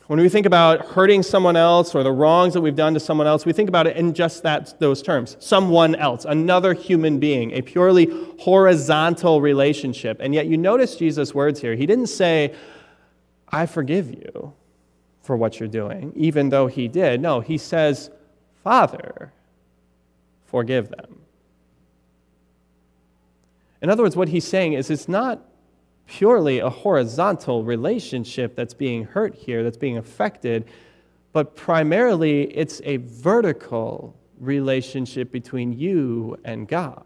when 0.07 0.19
we 0.19 0.27
think 0.27 0.45
about 0.45 0.85
hurting 0.87 1.23
someone 1.23 1.55
else 1.55 1.95
or 1.95 2.03
the 2.03 2.11
wrongs 2.11 2.53
that 2.53 2.61
we've 2.61 2.75
done 2.75 2.93
to 2.93 2.99
someone 2.99 3.25
else, 3.25 3.45
we 3.45 3.53
think 3.53 3.69
about 3.69 3.87
it 3.87 3.95
in 3.95 4.13
just 4.13 4.43
that, 4.43 4.77
those 4.79 5.01
terms 5.01 5.37
someone 5.39 5.95
else, 5.95 6.25
another 6.25 6.73
human 6.73 7.19
being, 7.19 7.51
a 7.53 7.61
purely 7.61 8.09
horizontal 8.39 9.39
relationship. 9.39 10.17
And 10.19 10.33
yet, 10.33 10.47
you 10.47 10.57
notice 10.57 10.97
Jesus' 10.97 11.33
words 11.33 11.61
here. 11.61 11.75
He 11.75 11.85
didn't 11.85 12.07
say, 12.07 12.53
I 13.49 13.65
forgive 13.65 14.11
you 14.11 14.53
for 15.21 15.37
what 15.37 15.59
you're 15.59 15.69
doing, 15.69 16.11
even 16.15 16.49
though 16.49 16.67
he 16.67 16.89
did. 16.89 17.21
No, 17.21 17.39
he 17.39 17.57
says, 17.57 18.09
Father, 18.63 19.31
forgive 20.45 20.89
them. 20.89 21.21
In 23.81 23.89
other 23.89 24.03
words, 24.03 24.15
what 24.15 24.29
he's 24.29 24.45
saying 24.45 24.73
is 24.73 24.89
it's 24.89 25.07
not 25.07 25.41
purely 26.07 26.59
a 26.59 26.69
horizontal 26.69 27.63
relationship 27.63 28.55
that's 28.55 28.73
being 28.73 29.05
hurt 29.05 29.35
here, 29.35 29.63
that's 29.63 29.77
being 29.77 29.97
affected, 29.97 30.65
but 31.31 31.55
primarily 31.55 32.43
it's 32.55 32.81
a 32.83 32.97
vertical 32.97 34.15
relationship 34.39 35.31
between 35.31 35.73
you 35.73 36.37
and 36.43 36.67
God. 36.67 37.05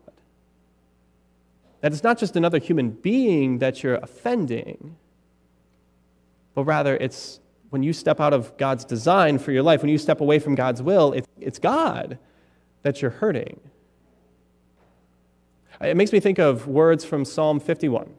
That 1.82 1.94
it's 1.94 2.04
not 2.04 2.18
just 2.18 2.36
another 2.36 2.58
human 2.58 2.90
being 2.90 3.60
that 3.60 3.84
you're 3.84 3.96
offending, 3.96 4.98
but 6.56 6.64
rather 6.64 6.98
it's 6.98 7.40
when 7.70 7.84
you 7.84 7.94
step 7.94 8.20
out 8.20 8.34
of 8.34 8.58
God's 8.58 8.86
design 8.86 9.38
for 9.38 9.52
your 9.52 9.64
life, 9.64 9.82
when 9.82 9.90
you 9.90 9.98
step 9.98 10.22
away 10.22 10.40
from 10.40 10.56
God's 10.56 10.82
will, 10.82 11.14
it's, 11.14 11.28
it's 11.40 11.60
God 11.60 12.18
that 12.82 13.02
you're 13.02 13.12
hurting. 13.12 13.60
It 15.82 15.96
makes 15.96 16.12
me 16.12 16.20
think 16.20 16.40
of 16.40 16.68
words 16.68 17.06
from 17.06 17.24
Psalm 17.26 17.60
51. 17.60 18.12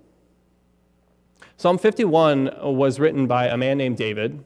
Psalm 1.60 1.76
51 1.76 2.48
uh, 2.48 2.70
was 2.70 3.00
written 3.00 3.26
by 3.26 3.48
a 3.48 3.56
man 3.56 3.78
named 3.78 3.96
David. 3.96 4.44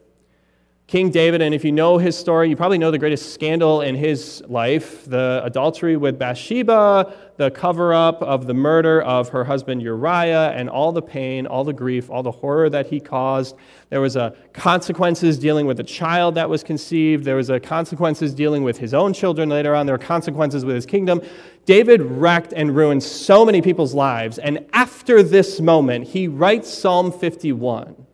King 0.87 1.11
David, 1.11 1.43
and 1.43 1.53
if 1.53 1.63
you 1.63 1.71
know 1.71 1.99
his 1.99 2.17
story, 2.17 2.49
you 2.49 2.55
probably 2.55 2.79
know 2.79 2.89
the 2.89 2.97
greatest 2.97 3.35
scandal 3.35 3.81
in 3.81 3.93
his 3.93 4.41
life 4.47 5.05
the 5.05 5.41
adultery 5.43 5.95
with 5.95 6.17
Bathsheba, 6.17 7.13
the 7.37 7.51
cover 7.51 7.93
up 7.93 8.21
of 8.23 8.47
the 8.47 8.53
murder 8.55 8.99
of 9.03 9.29
her 9.29 9.43
husband 9.43 9.83
Uriah, 9.83 10.51
and 10.51 10.69
all 10.69 10.91
the 10.91 11.03
pain, 11.03 11.45
all 11.45 11.63
the 11.63 11.71
grief, 11.71 12.09
all 12.09 12.23
the 12.23 12.31
horror 12.31 12.67
that 12.69 12.87
he 12.87 12.99
caused. 12.99 13.55
There 13.89 14.01
was 14.01 14.15
a 14.15 14.35
consequences 14.53 15.37
dealing 15.37 15.67
with 15.67 15.79
a 15.79 15.83
child 15.83 16.33
that 16.35 16.49
was 16.49 16.63
conceived. 16.63 17.25
There 17.25 17.35
was 17.35 17.51
a 17.51 17.59
consequences 17.59 18.33
dealing 18.33 18.63
with 18.63 18.79
his 18.79 18.93
own 18.95 19.13
children 19.13 19.49
later 19.49 19.75
on. 19.75 19.85
There 19.85 19.93
were 19.93 20.03
consequences 20.03 20.65
with 20.65 20.75
his 20.75 20.87
kingdom. 20.87 21.21
David 21.65 22.01
wrecked 22.01 22.53
and 22.53 22.75
ruined 22.75 23.03
so 23.03 23.45
many 23.45 23.61
people's 23.61 23.93
lives. 23.93 24.37
And 24.37 24.65
after 24.73 25.23
this 25.23 25.61
moment, 25.61 26.07
he 26.07 26.27
writes 26.27 26.69
Psalm 26.69 27.11
51. 27.11 28.05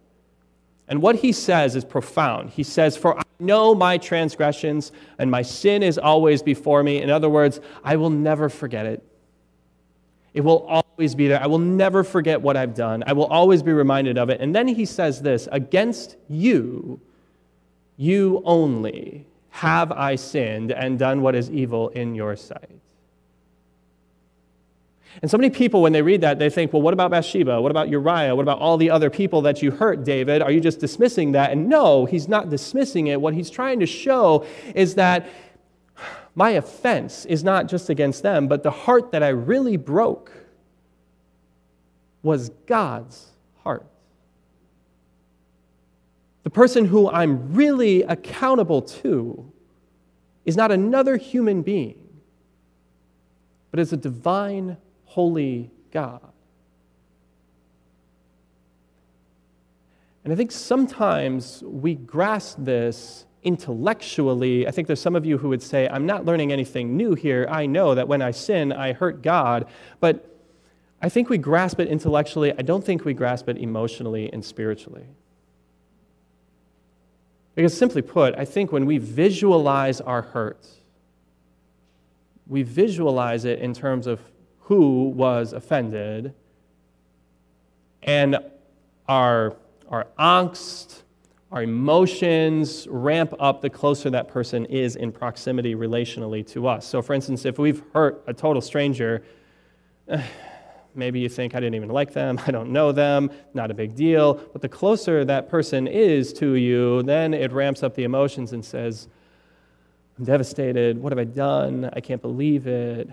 And 0.87 1.01
what 1.01 1.17
he 1.17 1.31
says 1.31 1.75
is 1.75 1.85
profound. 1.85 2.49
He 2.49 2.63
says, 2.63 2.97
For 2.97 3.17
I 3.17 3.23
know 3.39 3.75
my 3.75 3.97
transgressions, 3.97 4.91
and 5.17 5.29
my 5.29 5.43
sin 5.43 5.83
is 5.83 5.97
always 5.97 6.41
before 6.41 6.83
me. 6.83 7.01
In 7.01 7.09
other 7.09 7.29
words, 7.29 7.59
I 7.83 7.95
will 7.95 8.09
never 8.09 8.49
forget 8.49 8.85
it. 8.85 9.03
It 10.33 10.41
will 10.41 10.65
always 10.67 11.15
be 11.15 11.27
there. 11.27 11.41
I 11.41 11.47
will 11.47 11.59
never 11.59 12.03
forget 12.03 12.41
what 12.41 12.57
I've 12.57 12.75
done. 12.75 13.03
I 13.05 13.13
will 13.13 13.25
always 13.25 13.63
be 13.63 13.71
reminded 13.71 14.17
of 14.17 14.29
it. 14.29 14.41
And 14.41 14.53
then 14.55 14.67
he 14.67 14.85
says 14.85 15.21
this 15.21 15.47
Against 15.51 16.17
you, 16.27 16.99
you 17.97 18.41
only, 18.45 19.25
have 19.49 19.91
I 19.91 20.15
sinned 20.15 20.71
and 20.71 20.97
done 20.97 21.21
what 21.21 21.35
is 21.35 21.49
evil 21.49 21.89
in 21.89 22.15
your 22.15 22.35
sight. 22.35 22.79
And 25.21 25.29
so 25.29 25.37
many 25.37 25.49
people, 25.49 25.81
when 25.81 25.91
they 25.91 26.01
read 26.01 26.21
that, 26.21 26.39
they 26.39 26.49
think, 26.49 26.71
well, 26.71 26.81
what 26.81 26.93
about 26.93 27.11
Bathsheba? 27.11 27.61
What 27.61 27.71
about 27.71 27.89
Uriah? 27.89 28.35
What 28.35 28.43
about 28.43 28.59
all 28.59 28.77
the 28.77 28.89
other 28.89 29.09
people 29.09 29.41
that 29.41 29.61
you 29.61 29.71
hurt, 29.71 30.03
David? 30.03 30.41
Are 30.41 30.51
you 30.51 30.61
just 30.61 30.79
dismissing 30.79 31.33
that? 31.33 31.51
And 31.51 31.67
no, 31.67 32.05
he's 32.05 32.27
not 32.27 32.49
dismissing 32.49 33.07
it. 33.07 33.19
What 33.19 33.33
he's 33.33 33.49
trying 33.49 33.79
to 33.79 33.85
show 33.85 34.45
is 34.75 34.95
that 34.95 35.27
my 36.35 36.51
offense 36.51 37.25
is 37.25 37.43
not 37.43 37.67
just 37.67 37.89
against 37.89 38.23
them, 38.23 38.47
but 38.47 38.63
the 38.63 38.71
heart 38.71 39.11
that 39.11 39.23
I 39.23 39.29
really 39.29 39.77
broke 39.77 40.31
was 42.21 42.49
God's 42.67 43.31
heart. 43.63 43.85
The 46.43 46.49
person 46.49 46.85
who 46.85 47.09
I'm 47.09 47.53
really 47.53 48.03
accountable 48.03 48.81
to 48.81 49.51
is 50.45 50.55
not 50.55 50.71
another 50.71 51.17
human 51.17 51.61
being, 51.61 52.07
but 53.71 53.79
is 53.79 53.91
a 53.91 53.97
divine 53.97 54.77
holy 55.09 55.71
God. 55.91 56.21
And 60.23 60.31
I 60.31 60.35
think 60.35 60.51
sometimes 60.51 61.63
we 61.65 61.95
grasp 61.95 62.57
this 62.59 63.25
intellectually. 63.41 64.67
I 64.67 64.71
think 64.71 64.85
there's 64.85 65.01
some 65.01 65.15
of 65.15 65.25
you 65.25 65.39
who 65.39 65.49
would 65.49 65.63
say, 65.63 65.87
I'm 65.87 66.05
not 66.05 66.25
learning 66.25 66.51
anything 66.51 66.95
new 66.95 67.15
here. 67.15 67.47
I 67.49 67.65
know 67.65 67.95
that 67.95 68.07
when 68.07 68.21
I 68.21 68.29
sin, 68.29 68.71
I 68.71 68.93
hurt 68.93 69.23
God. 69.23 69.65
But 69.99 70.39
I 71.01 71.09
think 71.09 71.29
we 71.29 71.39
grasp 71.39 71.79
it 71.79 71.87
intellectually. 71.87 72.53
I 72.53 72.61
don't 72.61 72.83
think 72.83 73.03
we 73.03 73.15
grasp 73.15 73.49
it 73.49 73.57
emotionally 73.57 74.31
and 74.31 74.45
spiritually. 74.45 75.07
Because 77.55 77.75
simply 77.75 78.03
put, 78.03 78.35
I 78.35 78.45
think 78.45 78.71
when 78.71 78.85
we 78.85 78.99
visualize 78.99 80.01
our 80.01 80.21
hurt, 80.21 80.67
we 82.45 82.61
visualize 82.61 83.45
it 83.45 83.57
in 83.57 83.73
terms 83.73 84.05
of 84.05 84.21
who 84.69 85.09
was 85.09 85.51
offended, 85.51 86.31
and 88.03 88.37
our, 89.07 89.55
our 89.89 90.05
angst, 90.19 91.01
our 91.51 91.63
emotions 91.63 92.87
ramp 92.87 93.33
up 93.39 93.61
the 93.63 93.69
closer 93.71 94.11
that 94.11 94.27
person 94.27 94.65
is 94.65 94.95
in 94.95 95.11
proximity 95.11 95.73
relationally 95.73 96.45
to 96.49 96.67
us. 96.67 96.85
So, 96.85 97.01
for 97.01 97.15
instance, 97.15 97.45
if 97.45 97.57
we've 97.57 97.81
hurt 97.93 98.23
a 98.27 98.33
total 98.33 98.61
stranger, 98.61 99.23
maybe 100.93 101.19
you 101.19 101.29
think, 101.29 101.55
I 101.55 101.59
didn't 101.59 101.73
even 101.73 101.89
like 101.89 102.13
them, 102.13 102.39
I 102.45 102.51
don't 102.51 102.71
know 102.71 102.91
them, 102.91 103.31
not 103.55 103.71
a 103.71 103.73
big 103.73 103.95
deal. 103.95 104.35
But 104.35 104.61
the 104.61 104.69
closer 104.69 105.25
that 105.25 105.49
person 105.49 105.87
is 105.87 106.31
to 106.33 106.53
you, 106.53 107.01
then 107.01 107.33
it 107.33 107.51
ramps 107.51 107.81
up 107.81 107.95
the 107.95 108.03
emotions 108.03 108.53
and 108.53 108.63
says, 108.63 109.07
I'm 110.19 110.25
devastated. 110.25 111.01
What 111.01 111.11
have 111.11 111.17
I 111.17 111.23
done? 111.23 111.89
I 111.91 112.01
can't 112.01 112.21
believe 112.21 112.67
it. 112.67 113.09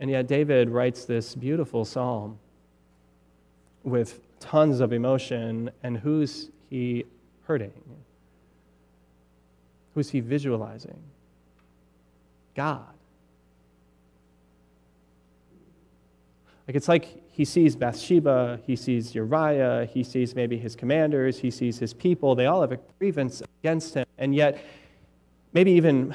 And 0.00 0.10
yet, 0.10 0.26
David 0.26 0.70
writes 0.70 1.04
this 1.04 1.34
beautiful 1.34 1.84
psalm 1.84 2.38
with 3.84 4.20
tons 4.40 4.80
of 4.80 4.92
emotion, 4.92 5.70
and 5.82 5.98
who's 5.98 6.50
he 6.70 7.04
hurting? 7.44 7.72
Who's 9.94 10.10
he 10.10 10.20
visualizing? 10.20 10.98
God. 12.54 12.94
Like 16.66 16.76
it's 16.76 16.88
like 16.88 17.28
he 17.32 17.44
sees 17.44 17.74
Bathsheba, 17.74 18.60
he 18.64 18.76
sees 18.76 19.14
Uriah, 19.14 19.88
he 19.92 20.04
sees 20.04 20.34
maybe 20.34 20.56
his 20.56 20.76
commanders, 20.76 21.38
he 21.38 21.50
sees 21.50 21.78
his 21.78 21.92
people. 21.92 22.34
They 22.34 22.46
all 22.46 22.60
have 22.60 22.72
a 22.72 22.78
grievance 22.98 23.42
against 23.60 23.94
him. 23.94 24.06
And 24.18 24.34
yet, 24.34 24.64
maybe 25.52 25.72
even 25.72 26.14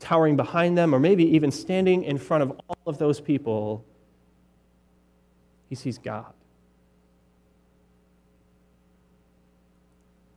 towering 0.00 0.34
behind 0.34 0.76
them, 0.76 0.94
or 0.94 0.98
maybe 0.98 1.24
even 1.24 1.50
standing 1.50 2.02
in 2.02 2.18
front 2.18 2.42
of 2.42 2.50
all 2.68 2.78
of 2.86 2.98
those 2.98 3.20
people, 3.20 3.84
he 5.68 5.76
sees 5.76 5.98
God. 5.98 6.32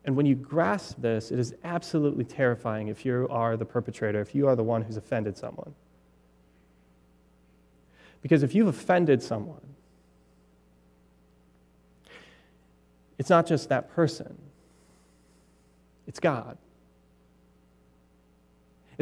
And 0.06 0.16
when 0.18 0.26
you 0.26 0.36
grasp 0.36 0.98
this, 1.00 1.32
it 1.32 1.40
is 1.40 1.56
absolutely 1.64 2.26
terrifying 2.26 2.90
if 2.90 3.06
you 3.06 3.26
are 3.32 3.56
the 3.56 3.66
perpetrator, 3.66 4.20
if 4.20 4.36
you 4.36 4.48
are 4.48 4.56
the 4.56 4.64
one 4.64 4.82
who's 4.82 4.98
offended 4.98 5.38
someone. 5.38 5.74
Because 8.22 8.44
if 8.44 8.54
you've 8.54 8.68
offended 8.68 9.24
someone, 9.24 9.62
it's 13.18 13.30
not 13.30 13.46
just 13.46 13.70
that 13.70 13.90
person, 13.94 14.38
it's 16.06 16.20
God. 16.20 16.58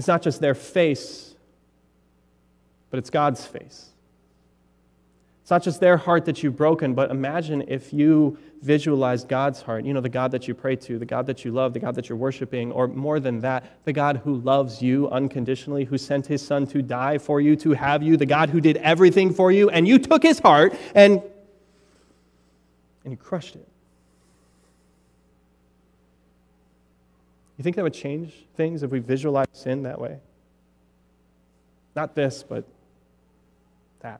It's 0.01 0.07
not 0.07 0.23
just 0.23 0.41
their 0.41 0.55
face, 0.55 1.35
but 2.89 2.97
it's 2.97 3.11
God's 3.11 3.45
face. 3.45 3.89
It's 5.43 5.51
not 5.51 5.61
just 5.61 5.79
their 5.79 5.95
heart 5.95 6.25
that 6.25 6.41
you've 6.41 6.55
broken, 6.55 6.95
but 6.95 7.11
imagine 7.11 7.65
if 7.67 7.93
you 7.93 8.39
visualized 8.63 9.27
God's 9.27 9.61
heart. 9.61 9.85
You 9.85 9.93
know, 9.93 10.01
the 10.01 10.09
God 10.09 10.31
that 10.31 10.47
you 10.47 10.55
pray 10.55 10.75
to, 10.77 10.97
the 10.97 11.05
God 11.05 11.27
that 11.27 11.45
you 11.45 11.51
love, 11.51 11.73
the 11.73 11.79
God 11.79 11.93
that 11.93 12.09
you're 12.09 12.17
worshiping, 12.17 12.71
or 12.71 12.87
more 12.87 13.19
than 13.19 13.41
that, 13.41 13.85
the 13.85 13.93
God 13.93 14.21
who 14.23 14.37
loves 14.37 14.81
you 14.81 15.07
unconditionally, 15.11 15.85
who 15.85 15.99
sent 15.99 16.25
his 16.25 16.41
son 16.41 16.65
to 16.65 16.81
die 16.81 17.19
for 17.19 17.39
you, 17.39 17.55
to 17.57 17.73
have 17.73 18.01
you, 18.01 18.17
the 18.17 18.25
God 18.25 18.49
who 18.49 18.59
did 18.59 18.77
everything 18.77 19.31
for 19.31 19.51
you, 19.51 19.69
and 19.69 19.87
you 19.87 19.99
took 19.99 20.23
his 20.23 20.39
heart 20.39 20.73
and, 20.95 21.21
and 23.03 23.11
you 23.11 23.17
crushed 23.17 23.55
it. 23.55 23.70
You 27.61 27.63
think 27.63 27.75
that 27.75 27.83
would 27.83 27.93
change 27.93 28.33
things 28.57 28.81
if 28.81 28.89
we 28.89 28.97
visualize 28.97 29.45
sin 29.53 29.83
that 29.83 30.01
way? 30.01 30.17
Not 31.95 32.15
this, 32.15 32.41
but 32.41 32.65
that. 33.99 34.19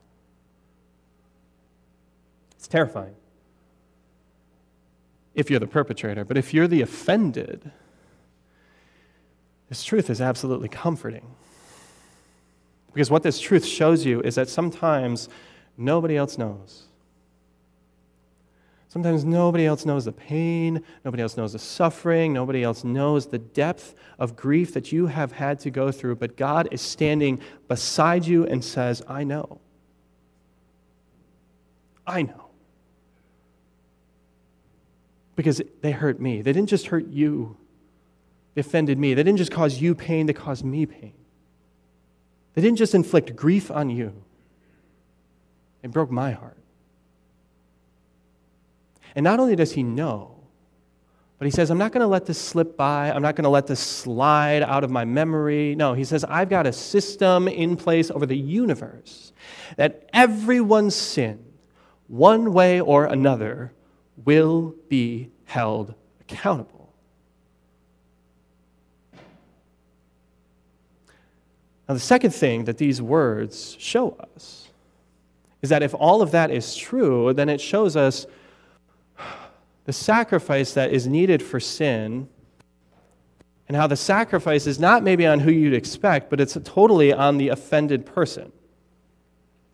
It's 2.54 2.68
terrifying 2.68 3.16
if 5.34 5.50
you're 5.50 5.58
the 5.58 5.66
perpetrator, 5.66 6.24
but 6.24 6.36
if 6.36 6.54
you're 6.54 6.68
the 6.68 6.82
offended, 6.82 7.72
this 9.68 9.82
truth 9.82 10.08
is 10.08 10.20
absolutely 10.20 10.68
comforting. 10.68 11.26
Because 12.94 13.10
what 13.10 13.24
this 13.24 13.40
truth 13.40 13.66
shows 13.66 14.06
you 14.06 14.20
is 14.20 14.36
that 14.36 14.48
sometimes 14.48 15.28
nobody 15.76 16.16
else 16.16 16.38
knows. 16.38 16.84
Sometimes 18.92 19.24
nobody 19.24 19.64
else 19.64 19.86
knows 19.86 20.04
the 20.04 20.12
pain, 20.12 20.82
nobody 21.02 21.22
else 21.22 21.38
knows 21.38 21.54
the 21.54 21.58
suffering, 21.58 22.34
nobody 22.34 22.62
else 22.62 22.84
knows 22.84 23.24
the 23.24 23.38
depth 23.38 23.94
of 24.18 24.36
grief 24.36 24.74
that 24.74 24.92
you 24.92 25.06
have 25.06 25.32
had 25.32 25.58
to 25.60 25.70
go 25.70 25.90
through, 25.90 26.16
but 26.16 26.36
God 26.36 26.68
is 26.70 26.82
standing 26.82 27.40
beside 27.68 28.26
you 28.26 28.44
and 28.46 28.62
says, 28.62 29.00
I 29.08 29.24
know. 29.24 29.62
I 32.06 32.20
know. 32.20 32.50
Because 35.36 35.62
they 35.80 35.92
hurt 35.92 36.20
me. 36.20 36.42
They 36.42 36.52
didn't 36.52 36.68
just 36.68 36.88
hurt 36.88 37.06
you, 37.06 37.56
they 38.52 38.60
offended 38.60 38.98
me. 38.98 39.14
They 39.14 39.22
didn't 39.22 39.38
just 39.38 39.52
cause 39.52 39.80
you 39.80 39.94
pain, 39.94 40.26
they 40.26 40.34
caused 40.34 40.66
me 40.66 40.84
pain. 40.84 41.14
They 42.52 42.60
didn't 42.60 42.76
just 42.76 42.94
inflict 42.94 43.34
grief 43.36 43.70
on 43.70 43.88
you, 43.88 44.12
they 45.80 45.88
broke 45.88 46.10
my 46.10 46.32
heart. 46.32 46.61
And 49.14 49.24
not 49.24 49.40
only 49.40 49.56
does 49.56 49.72
he 49.72 49.82
know, 49.82 50.36
but 51.38 51.46
he 51.46 51.50
says, 51.50 51.70
I'm 51.70 51.78
not 51.78 51.90
going 51.90 52.02
to 52.02 52.06
let 52.06 52.24
this 52.24 52.38
slip 52.38 52.76
by. 52.76 53.10
I'm 53.10 53.20
not 53.20 53.34
going 53.34 53.42
to 53.42 53.50
let 53.50 53.66
this 53.66 53.80
slide 53.80 54.62
out 54.62 54.84
of 54.84 54.90
my 54.90 55.04
memory. 55.04 55.74
No, 55.74 55.92
he 55.92 56.04
says, 56.04 56.24
I've 56.24 56.48
got 56.48 56.68
a 56.68 56.72
system 56.72 57.48
in 57.48 57.76
place 57.76 58.12
over 58.12 58.26
the 58.26 58.36
universe 58.36 59.32
that 59.76 60.08
everyone's 60.12 60.94
sin, 60.94 61.44
one 62.06 62.52
way 62.52 62.80
or 62.80 63.06
another, 63.06 63.72
will 64.24 64.76
be 64.88 65.30
held 65.46 65.94
accountable. 66.20 66.94
Now, 71.88 71.94
the 71.94 72.00
second 72.00 72.30
thing 72.30 72.66
that 72.66 72.78
these 72.78 73.02
words 73.02 73.76
show 73.80 74.10
us 74.36 74.68
is 75.60 75.70
that 75.70 75.82
if 75.82 75.92
all 75.94 76.22
of 76.22 76.30
that 76.30 76.52
is 76.52 76.76
true, 76.76 77.32
then 77.32 77.48
it 77.48 77.60
shows 77.60 77.96
us 77.96 78.26
the 79.84 79.92
sacrifice 79.92 80.74
that 80.74 80.92
is 80.92 81.06
needed 81.06 81.42
for 81.42 81.60
sin 81.60 82.28
and 83.68 83.76
how 83.76 83.86
the 83.86 83.96
sacrifice 83.96 84.66
is 84.66 84.78
not 84.78 85.02
maybe 85.02 85.26
on 85.26 85.40
who 85.40 85.50
you'd 85.50 85.74
expect, 85.74 86.30
but 86.30 86.40
it's 86.40 86.56
totally 86.64 87.12
on 87.12 87.38
the 87.38 87.48
offended 87.48 88.04
person. 88.04 88.52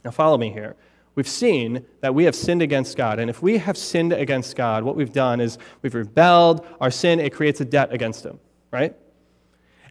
Now, 0.04 0.10
follow 0.10 0.38
me 0.38 0.50
here. 0.50 0.76
We've 1.14 1.28
seen 1.28 1.84
that 2.00 2.14
we 2.14 2.24
have 2.24 2.36
sinned 2.36 2.62
against 2.62 2.96
God. 2.96 3.18
And 3.18 3.28
if 3.28 3.42
we 3.42 3.58
have 3.58 3.76
sinned 3.76 4.12
against 4.12 4.54
God, 4.54 4.84
what 4.84 4.94
we've 4.94 5.12
done 5.12 5.40
is 5.40 5.58
we've 5.82 5.94
rebelled. 5.94 6.64
Our 6.80 6.92
sin, 6.92 7.18
it 7.18 7.32
creates 7.32 7.60
a 7.60 7.64
debt 7.64 7.92
against 7.92 8.24
Him, 8.24 8.38
right? 8.70 8.94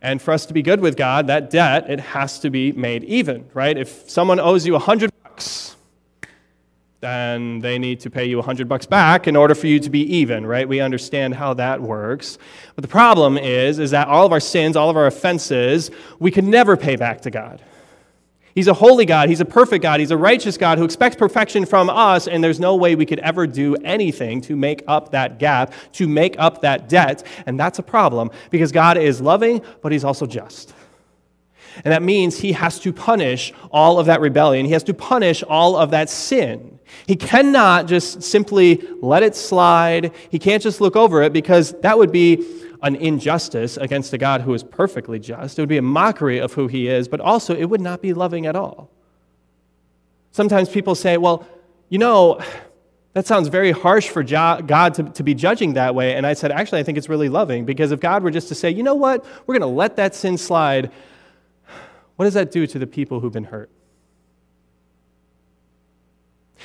And 0.02 0.22
for 0.22 0.32
us 0.32 0.46
to 0.46 0.54
be 0.54 0.62
good 0.62 0.80
with 0.80 0.96
God, 0.96 1.28
that 1.28 1.50
debt, 1.50 1.90
it 1.90 2.00
has 2.00 2.40
to 2.40 2.50
be 2.50 2.72
made 2.72 3.04
even, 3.04 3.50
right? 3.54 3.78
If 3.78 4.10
someone 4.10 4.40
owes 4.40 4.66
you 4.66 4.74
a 4.74 4.80
100 4.80 5.12
bucks, 5.24 5.76
then 7.00 7.60
they 7.60 7.78
need 7.78 8.00
to 8.00 8.10
pay 8.10 8.26
you 8.26 8.38
100 8.38 8.68
bucks 8.68 8.86
back 8.86 9.28
in 9.28 9.36
order 9.36 9.54
for 9.54 9.68
you 9.68 9.80
to 9.80 9.90
be 9.90 10.02
even, 10.18 10.46
right? 10.46 10.68
We 10.68 10.80
understand 10.80 11.36
how 11.36 11.54
that 11.56 11.82
works. 11.82 12.40
But 12.76 12.82
the 12.82 12.88
problem 12.88 13.38
is 13.38 13.78
is 13.78 13.92
that 13.92 14.08
all 14.08 14.26
of 14.26 14.32
our 14.32 14.40
sins, 14.40 14.76
all 14.76 14.90
of 14.90 14.98
our 14.98 15.06
offenses, 15.06 15.92
we 16.20 16.32
can 16.32 16.50
never 16.50 16.76
pay 16.76 16.96
back 16.96 17.22
to 17.22 17.30
God. 17.30 17.62
He's 18.56 18.68
a 18.68 18.74
holy 18.74 19.06
God, 19.06 19.30
he's 19.30 19.40
a 19.40 19.46
perfect 19.46 19.84
God, 19.84 20.00
he's 20.00 20.10
a 20.10 20.18
righteous 20.18 20.58
God 20.58 20.80
who 20.80 20.84
expects 20.84 21.16
perfection 21.16 21.64
from 21.64 21.92
us 21.92 22.28
and 22.28 22.44
there's 22.44 22.60
no 22.60 22.76
way 22.76 22.96
we 22.96 23.06
could 23.06 23.20
ever 23.20 23.46
do 23.46 23.76
anything 23.84 24.42
to 24.42 24.56
make 24.56 24.84
up 24.88 25.12
that 25.12 25.38
gap, 25.38 25.74
to 25.94 26.08
make 26.08 26.36
up 26.40 26.62
that 26.62 26.90
debt, 26.90 27.24
and 27.46 27.60
that's 27.60 27.78
a 27.78 27.84
problem 27.84 28.32
because 28.50 28.72
God 28.72 28.98
is 28.98 29.22
loving, 29.22 29.62
but 29.84 29.92
he's 29.92 30.04
also 30.04 30.26
just. 30.26 30.74
And 31.84 31.94
that 31.94 32.02
means 32.02 32.40
he 32.40 32.54
has 32.54 32.80
to 32.80 32.92
punish 32.94 33.54
all 33.72 34.00
of 34.00 34.06
that 34.08 34.22
rebellion. 34.22 34.66
He 34.66 34.74
has 34.74 34.84
to 34.84 34.94
punish 34.94 35.44
all 35.44 35.76
of 35.76 35.92
that 35.92 36.10
sin. 36.10 36.80
He 37.06 37.16
cannot 37.16 37.88
just 37.88 38.24
simply 38.24 38.82
let 39.02 39.24
it 39.24 39.36
slide. 39.36 40.14
He 40.30 40.40
can't 40.40 40.64
just 40.64 40.82
look 40.82 40.96
over 40.96 41.22
it 41.22 41.34
because 41.34 41.74
that 41.82 41.98
would 41.98 42.12
be 42.12 42.46
an 42.84 42.96
injustice 42.96 43.78
against 43.78 44.14
a 44.14 44.18
God 44.18 44.42
who 44.42 44.54
is 44.54 44.64
perfectly 44.64 45.20
just. 45.20 45.58
It 45.58 45.62
would 45.62 45.70
be 45.70 45.78
a 45.78 45.82
mockery 45.82 46.40
of 46.40 46.54
who 46.54 46.68
he 46.68 46.88
is, 46.88 47.08
but 47.08 47.20
also 47.20 47.56
it 47.56 47.66
would 47.66 47.82
not 47.82 48.02
be 48.02 48.14
loving 48.14 48.46
at 48.46 48.56
all. 48.56 48.90
Sometimes 50.32 50.70
people 50.70 50.94
say, 50.94 51.18
well, 51.18 51.48
you 51.90 51.98
know, 51.98 52.40
that 53.14 53.26
sounds 53.26 53.48
very 53.48 53.72
harsh 53.72 54.10
for 54.10 54.22
God 54.24 54.94
to, 54.94 55.04
to 55.04 55.24
be 55.24 55.34
judging 55.34 55.74
that 55.74 55.96
way. 55.96 56.14
And 56.16 56.28
I 56.28 56.34
said, 56.34 56.52
actually, 56.52 56.82
I 56.82 56.84
think 56.84 57.00
it's 57.00 57.10
really 57.10 57.30
loving 57.30 57.66
because 57.66 57.92
if 57.92 58.00
God 58.00 58.22
were 58.22 58.30
just 58.30 58.48
to 58.50 58.56
say, 58.56 58.70
you 58.70 58.84
know 58.84 58.94
what, 58.94 59.26
we're 59.48 59.58
going 59.58 59.68
to 59.68 59.76
let 59.76 59.96
that 59.96 60.14
sin 60.14 60.38
slide, 60.38 60.92
what 62.18 62.26
does 62.26 62.34
that 62.34 62.52
do 62.52 62.68
to 62.68 62.78
the 62.78 62.88
people 62.88 63.22
who've 63.22 63.32
been 63.32 63.46
hurt? 63.46 63.70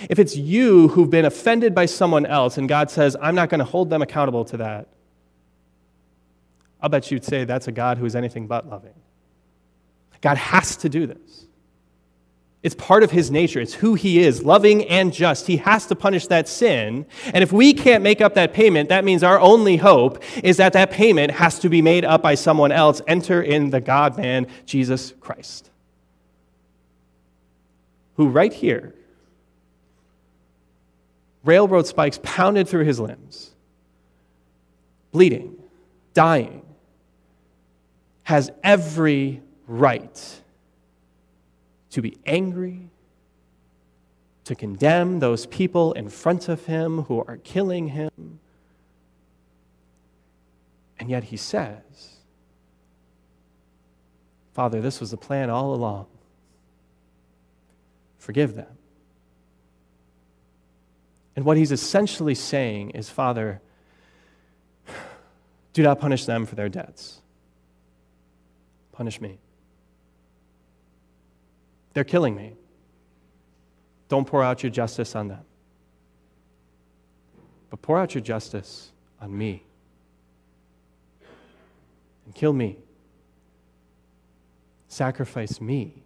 If 0.08 0.18
it's 0.18 0.36
you 0.36 0.88
who've 0.88 1.10
been 1.10 1.26
offended 1.26 1.74
by 1.74 1.86
someone 1.86 2.26
else 2.26 2.58
and 2.58 2.68
God 2.68 2.90
says, 2.90 3.16
I'm 3.20 3.34
not 3.34 3.50
going 3.50 3.60
to 3.60 3.64
hold 3.64 3.90
them 3.90 4.02
accountable 4.02 4.44
to 4.46 4.56
that, 4.56 4.88
I'll 6.80 6.88
bet 6.88 7.10
you'd 7.10 7.24
say 7.24 7.44
that's 7.44 7.68
a 7.68 7.72
God 7.72 7.98
who 7.98 8.06
is 8.06 8.16
anything 8.16 8.46
but 8.46 8.68
loving. 8.68 8.94
God 10.20 10.38
has 10.38 10.76
to 10.78 10.88
do 10.88 11.06
this. 11.06 11.41
It's 12.62 12.76
part 12.76 13.02
of 13.02 13.10
his 13.10 13.30
nature. 13.30 13.60
It's 13.60 13.74
who 13.74 13.94
he 13.94 14.20
is, 14.20 14.44
loving 14.44 14.84
and 14.84 15.12
just. 15.12 15.48
He 15.48 15.56
has 15.58 15.86
to 15.86 15.96
punish 15.96 16.28
that 16.28 16.48
sin. 16.48 17.06
And 17.34 17.42
if 17.42 17.52
we 17.52 17.74
can't 17.74 18.04
make 18.04 18.20
up 18.20 18.34
that 18.34 18.52
payment, 18.52 18.88
that 18.88 19.04
means 19.04 19.24
our 19.24 19.40
only 19.40 19.76
hope 19.78 20.22
is 20.44 20.58
that 20.58 20.72
that 20.74 20.92
payment 20.92 21.32
has 21.32 21.58
to 21.60 21.68
be 21.68 21.82
made 21.82 22.04
up 22.04 22.22
by 22.22 22.36
someone 22.36 22.70
else. 22.70 23.02
Enter 23.08 23.42
in 23.42 23.70
the 23.70 23.80
God 23.80 24.16
man, 24.16 24.46
Jesus 24.64 25.12
Christ, 25.20 25.70
who 28.16 28.28
right 28.28 28.52
here 28.52 28.94
railroad 31.44 31.88
spikes 31.88 32.20
pounded 32.22 32.68
through 32.68 32.84
his 32.84 33.00
limbs, 33.00 33.50
bleeding, 35.10 35.56
dying, 36.14 36.62
has 38.22 38.52
every 38.62 39.42
right 39.66 40.41
to 41.92 42.02
be 42.02 42.16
angry, 42.26 42.90
to 44.44 44.54
condemn 44.54 45.20
those 45.20 45.46
people 45.46 45.92
in 45.92 46.08
front 46.08 46.48
of 46.48 46.66
him 46.66 47.02
who 47.02 47.20
are 47.20 47.36
killing 47.38 47.88
him. 47.88 48.40
And 50.98 51.08
yet 51.10 51.24
he 51.24 51.36
says, 51.36 52.16
Father, 54.54 54.80
this 54.80 55.00
was 55.00 55.10
the 55.10 55.16
plan 55.16 55.50
all 55.50 55.74
along. 55.74 56.06
Forgive 58.18 58.54
them. 58.54 58.78
And 61.36 61.44
what 61.44 61.56
he's 61.56 61.72
essentially 61.72 62.34
saying 62.34 62.90
is, 62.90 63.08
Father, 63.10 63.60
do 65.72 65.82
not 65.82 66.00
punish 66.00 66.24
them 66.24 66.46
for 66.46 66.54
their 66.54 66.68
debts. 66.68 67.20
Punish 68.92 69.20
me. 69.20 69.38
They're 71.94 72.04
killing 72.04 72.34
me. 72.34 72.54
Don't 74.08 74.26
pour 74.26 74.42
out 74.42 74.62
your 74.62 74.70
justice 74.70 75.14
on 75.14 75.28
them. 75.28 75.44
But 77.70 77.80
pour 77.80 77.98
out 77.98 78.14
your 78.14 78.22
justice 78.22 78.92
on 79.20 79.36
me. 79.36 79.62
And 82.26 82.34
kill 82.34 82.52
me. 82.52 82.76
Sacrifice 84.88 85.60
me. 85.60 86.02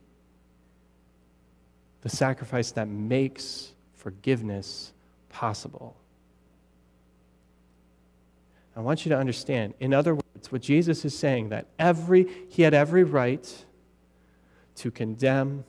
The 2.03 2.09
sacrifice 2.09 2.71
that 2.73 2.87
makes 2.87 3.73
forgiveness 3.95 4.93
possible. 5.29 5.97
I 8.77 8.81
want 8.81 9.05
you 9.05 9.11
to 9.11 9.19
understand, 9.19 9.75
in 9.81 9.95
other 9.95 10.15
words, 10.15 10.53
what 10.53 10.61
Jesus 10.61 11.05
is 11.05 11.19
saying 11.19 11.49
that 11.49 11.67
every 11.79 12.29
he 12.51 12.63
had 12.63 12.75
every 12.75 13.05
right 13.05 13.65
to 14.77 14.91
condemn, 14.91 15.65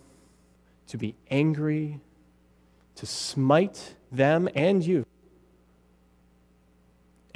to 0.87 0.97
be 0.97 1.15
angry, 1.29 1.99
to 2.95 3.05
smite 3.05 3.95
them 4.11 4.49
and 4.55 4.85
you. 4.85 5.05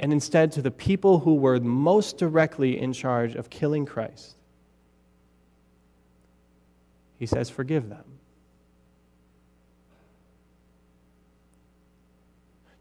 And 0.00 0.12
instead 0.12 0.52
to 0.52 0.62
the 0.62 0.70
people 0.70 1.20
who 1.20 1.34
were 1.34 1.60
most 1.60 2.18
directly 2.18 2.80
in 2.80 2.92
charge 2.92 3.36
of 3.36 3.50
killing 3.50 3.86
Christ. 3.86 4.34
He 7.18 7.26
says, 7.26 7.48
Forgive 7.48 7.88
them. 7.88 8.04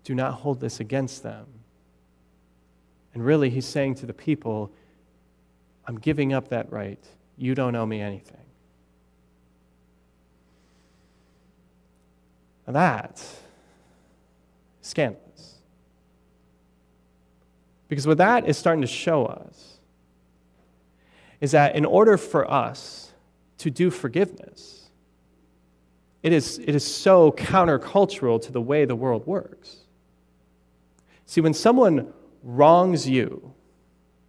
Do 0.03 0.15
not 0.15 0.33
hold 0.33 0.59
this 0.59 0.79
against 0.79 1.21
them. 1.21 1.45
And 3.13 3.23
really, 3.23 3.49
he's 3.49 3.67
saying 3.67 3.95
to 3.95 4.05
the 4.05 4.13
people, 4.13 4.71
I'm 5.85 5.99
giving 5.99 6.33
up 6.33 6.47
that 6.49 6.71
right. 6.71 7.03
You 7.37 7.53
don't 7.53 7.75
owe 7.75 7.85
me 7.85 8.01
anything. 8.01 8.37
Now 12.71 12.79
that 12.79 13.15
is 13.15 13.41
scandalous. 14.81 15.55
Because 17.89 18.07
what 18.07 18.17
that 18.19 18.47
is 18.47 18.57
starting 18.57 18.81
to 18.81 18.87
show 18.87 19.25
us 19.25 19.79
is 21.41 21.51
that 21.51 21.75
in 21.75 21.83
order 21.83 22.17
for 22.17 22.49
us 22.49 23.11
to 23.57 23.69
do 23.69 23.89
forgiveness, 23.89 24.89
it 26.23 26.31
is, 26.31 26.59
it 26.59 26.75
is 26.75 26.85
so 26.85 27.31
countercultural 27.33 28.41
to 28.43 28.51
the 28.51 28.61
way 28.61 28.85
the 28.85 28.95
world 28.95 29.27
works. 29.27 29.77
See, 31.25 31.41
when 31.41 31.53
someone 31.53 32.13
wrongs 32.41 33.09
you, 33.09 33.53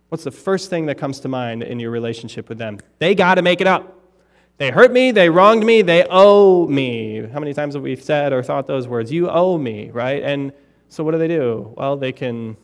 what's 0.08 0.24
the 0.24 0.32
first 0.32 0.68
thing 0.68 0.86
that 0.86 0.96
comes 0.96 1.20
to 1.20 1.28
mind 1.28 1.62
in 1.62 1.78
your 1.78 1.92
relationship 1.92 2.48
with 2.48 2.58
them? 2.58 2.80
They 2.98 3.14
got 3.14 3.36
to 3.36 3.42
make 3.42 3.60
it 3.60 3.68
up. 3.68 4.01
They 4.62 4.70
hurt 4.70 4.92
me, 4.92 5.10
they 5.10 5.28
wronged 5.28 5.66
me, 5.66 5.82
they 5.82 6.06
owe 6.08 6.68
me. 6.68 7.26
How 7.32 7.40
many 7.40 7.52
times 7.52 7.74
have 7.74 7.82
we 7.82 7.96
said 7.96 8.32
or 8.32 8.44
thought 8.44 8.68
those 8.68 8.86
words? 8.86 9.10
You 9.10 9.28
owe 9.28 9.58
me, 9.58 9.90
right? 9.90 10.22
And 10.22 10.52
so 10.88 11.02
what 11.02 11.10
do 11.10 11.18
they 11.18 11.26
do? 11.26 11.74
Well, 11.76 11.96
they 11.96 12.12
can 12.12 12.56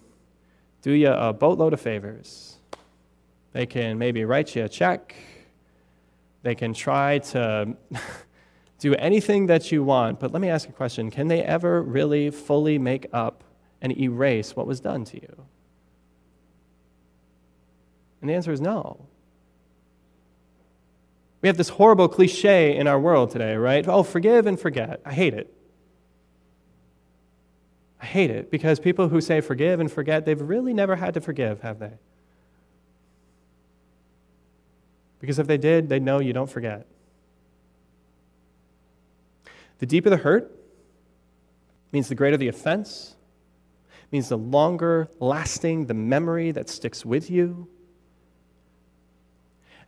do 0.80 0.92
you 0.92 1.10
a 1.10 1.32
boatload 1.32 1.72
of 1.72 1.80
favors. 1.80 2.58
They 3.50 3.66
can 3.66 3.98
maybe 3.98 4.24
write 4.24 4.54
you 4.54 4.62
a 4.62 4.68
check. 4.68 5.16
They 6.44 6.54
can 6.54 6.72
try 6.72 7.18
to 7.18 7.76
do 8.78 8.94
anything 8.94 9.46
that 9.46 9.72
you 9.72 9.82
want. 9.82 10.20
But 10.20 10.30
let 10.30 10.40
me 10.40 10.50
ask 10.50 10.68
a 10.68 10.72
question 10.72 11.10
Can 11.10 11.26
they 11.26 11.42
ever 11.42 11.82
really 11.82 12.30
fully 12.30 12.78
make 12.78 13.08
up 13.12 13.42
and 13.82 13.98
erase 13.98 14.54
what 14.54 14.68
was 14.68 14.78
done 14.78 15.04
to 15.06 15.16
you? 15.16 15.46
And 18.20 18.30
the 18.30 18.34
answer 18.34 18.52
is 18.52 18.60
no. 18.60 19.08
We 21.40 21.48
have 21.48 21.56
this 21.56 21.68
horrible 21.68 22.08
cliche 22.08 22.76
in 22.76 22.86
our 22.86 22.98
world 22.98 23.30
today, 23.30 23.54
right? 23.54 23.86
Oh, 23.86 24.02
forgive 24.02 24.46
and 24.46 24.58
forget. 24.58 25.00
I 25.04 25.12
hate 25.12 25.34
it. 25.34 25.54
I 28.00 28.06
hate 28.06 28.30
it 28.30 28.50
because 28.50 28.80
people 28.80 29.08
who 29.08 29.20
say 29.20 29.40
forgive 29.40 29.80
and 29.80 29.90
forget, 29.90 30.24
they've 30.24 30.40
really 30.40 30.72
never 30.72 30.96
had 30.96 31.14
to 31.14 31.20
forgive, 31.20 31.60
have 31.60 31.78
they? 31.78 31.92
Because 35.20 35.38
if 35.38 35.46
they 35.46 35.58
did, 35.58 35.88
they'd 35.88 36.02
know 36.02 36.20
you 36.20 36.32
don't 36.32 36.50
forget. 36.50 36.86
The 39.78 39.86
deeper 39.86 40.10
the 40.10 40.16
hurt 40.16 40.52
means 41.92 42.08
the 42.08 42.14
greater 42.14 42.36
the 42.36 42.48
offense, 42.48 43.16
means 44.12 44.28
the 44.28 44.38
longer 44.38 45.08
lasting 45.20 45.86
the 45.86 45.94
memory 45.94 46.50
that 46.52 46.68
sticks 46.68 47.04
with 47.04 47.30
you. 47.30 47.68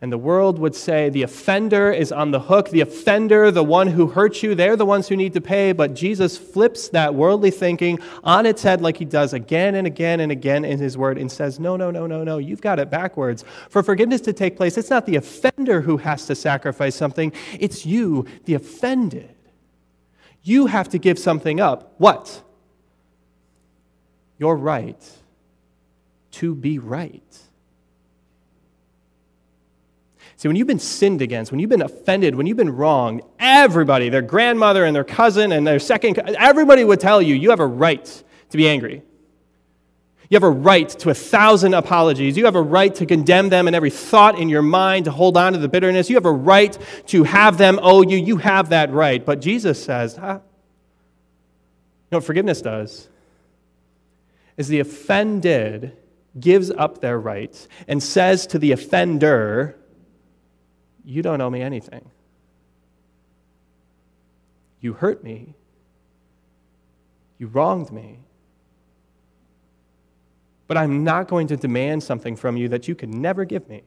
And 0.03 0.11
the 0.11 0.17
world 0.17 0.57
would 0.57 0.73
say 0.73 1.09
the 1.09 1.21
offender 1.21 1.91
is 1.91 2.11
on 2.11 2.31
the 2.31 2.39
hook. 2.39 2.71
The 2.71 2.81
offender, 2.81 3.51
the 3.51 3.63
one 3.63 3.87
who 3.87 4.07
hurt 4.07 4.41
you, 4.41 4.55
they're 4.55 4.75
the 4.75 4.85
ones 4.85 5.07
who 5.07 5.15
need 5.15 5.33
to 5.33 5.41
pay. 5.41 5.73
But 5.73 5.93
Jesus 5.93 6.39
flips 6.39 6.89
that 6.89 7.13
worldly 7.13 7.51
thinking 7.51 7.99
on 8.23 8.47
its 8.47 8.63
head 8.63 8.81
like 8.81 8.97
he 8.97 9.05
does 9.05 9.33
again 9.33 9.75
and 9.75 9.85
again 9.85 10.19
and 10.19 10.31
again 10.31 10.65
in 10.65 10.79
his 10.79 10.97
word 10.97 11.19
and 11.19 11.31
says, 11.31 11.59
No, 11.59 11.77
no, 11.77 11.91
no, 11.91 12.07
no, 12.07 12.23
no. 12.23 12.39
You've 12.39 12.61
got 12.61 12.79
it 12.79 12.89
backwards. 12.89 13.45
For 13.69 13.83
forgiveness 13.83 14.21
to 14.21 14.33
take 14.33 14.57
place, 14.57 14.75
it's 14.75 14.89
not 14.89 15.05
the 15.05 15.17
offender 15.17 15.81
who 15.81 15.97
has 15.97 16.25
to 16.25 16.33
sacrifice 16.33 16.95
something, 16.95 17.31
it's 17.59 17.85
you, 17.85 18.25
the 18.45 18.55
offended. 18.55 19.35
You 20.41 20.65
have 20.65 20.89
to 20.89 20.97
give 20.97 21.19
something 21.19 21.59
up. 21.59 21.93
What? 21.99 22.41
Your 24.39 24.57
right 24.57 24.97
to 26.31 26.55
be 26.55 26.79
right. 26.79 27.37
See, 30.41 30.47
when 30.47 30.55
you've 30.55 30.65
been 30.65 30.79
sinned 30.79 31.21
against, 31.21 31.51
when 31.51 31.59
you've 31.59 31.69
been 31.69 31.83
offended, 31.83 32.33
when 32.33 32.47
you've 32.47 32.57
been 32.57 32.75
wronged, 32.75 33.21
everybody, 33.37 34.09
their 34.09 34.23
grandmother 34.23 34.85
and 34.85 34.95
their 34.95 35.03
cousin 35.03 35.51
and 35.51 35.67
their 35.67 35.77
second, 35.77 36.17
everybody 36.17 36.83
would 36.83 36.99
tell 36.99 37.21
you, 37.21 37.35
you 37.35 37.51
have 37.51 37.59
a 37.59 37.67
right 37.67 38.23
to 38.49 38.57
be 38.57 38.67
angry. 38.67 39.03
You 40.31 40.35
have 40.35 40.43
a 40.43 40.49
right 40.49 40.89
to 40.89 41.11
a 41.11 41.13
thousand 41.13 41.75
apologies. 41.75 42.37
You 42.37 42.45
have 42.45 42.55
a 42.55 42.61
right 42.61 42.95
to 42.95 43.05
condemn 43.05 43.49
them 43.49 43.67
in 43.67 43.75
every 43.75 43.91
thought 43.91 44.39
in 44.39 44.49
your 44.49 44.63
mind, 44.63 45.05
to 45.05 45.11
hold 45.11 45.37
on 45.37 45.53
to 45.53 45.59
the 45.59 45.67
bitterness. 45.67 46.09
You 46.09 46.15
have 46.15 46.25
a 46.25 46.31
right 46.31 46.75
to 47.05 47.21
have 47.21 47.59
them 47.59 47.79
owe 47.79 48.01
you. 48.01 48.17
You 48.17 48.37
have 48.37 48.69
that 48.69 48.91
right. 48.91 49.23
But 49.23 49.41
Jesus 49.41 49.83
says, 49.83 50.15
huh? 50.15 50.39
you 50.39 52.07
know 52.13 52.17
what 52.17 52.23
forgiveness 52.23 52.63
does? 52.63 53.09
Is 54.57 54.69
the 54.69 54.79
offended 54.79 55.95
gives 56.39 56.71
up 56.71 56.99
their 56.99 57.19
rights 57.19 57.67
and 57.87 58.01
says 58.01 58.47
to 58.47 58.57
the 58.57 58.71
offender, 58.71 59.77
you 61.03 61.21
don't 61.21 61.41
owe 61.41 61.49
me 61.49 61.61
anything. 61.61 62.09
You 64.79 64.93
hurt 64.93 65.23
me. 65.23 65.53
You 67.37 67.47
wronged 67.47 67.91
me. 67.91 68.19
But 70.67 70.77
I'm 70.77 71.03
not 71.03 71.27
going 71.27 71.47
to 71.47 71.57
demand 71.57 72.03
something 72.03 72.35
from 72.35 72.57
you 72.57 72.69
that 72.69 72.87
you 72.87 72.95
could 72.95 73.13
never 73.13 73.45
give 73.45 73.67
me 73.67 73.83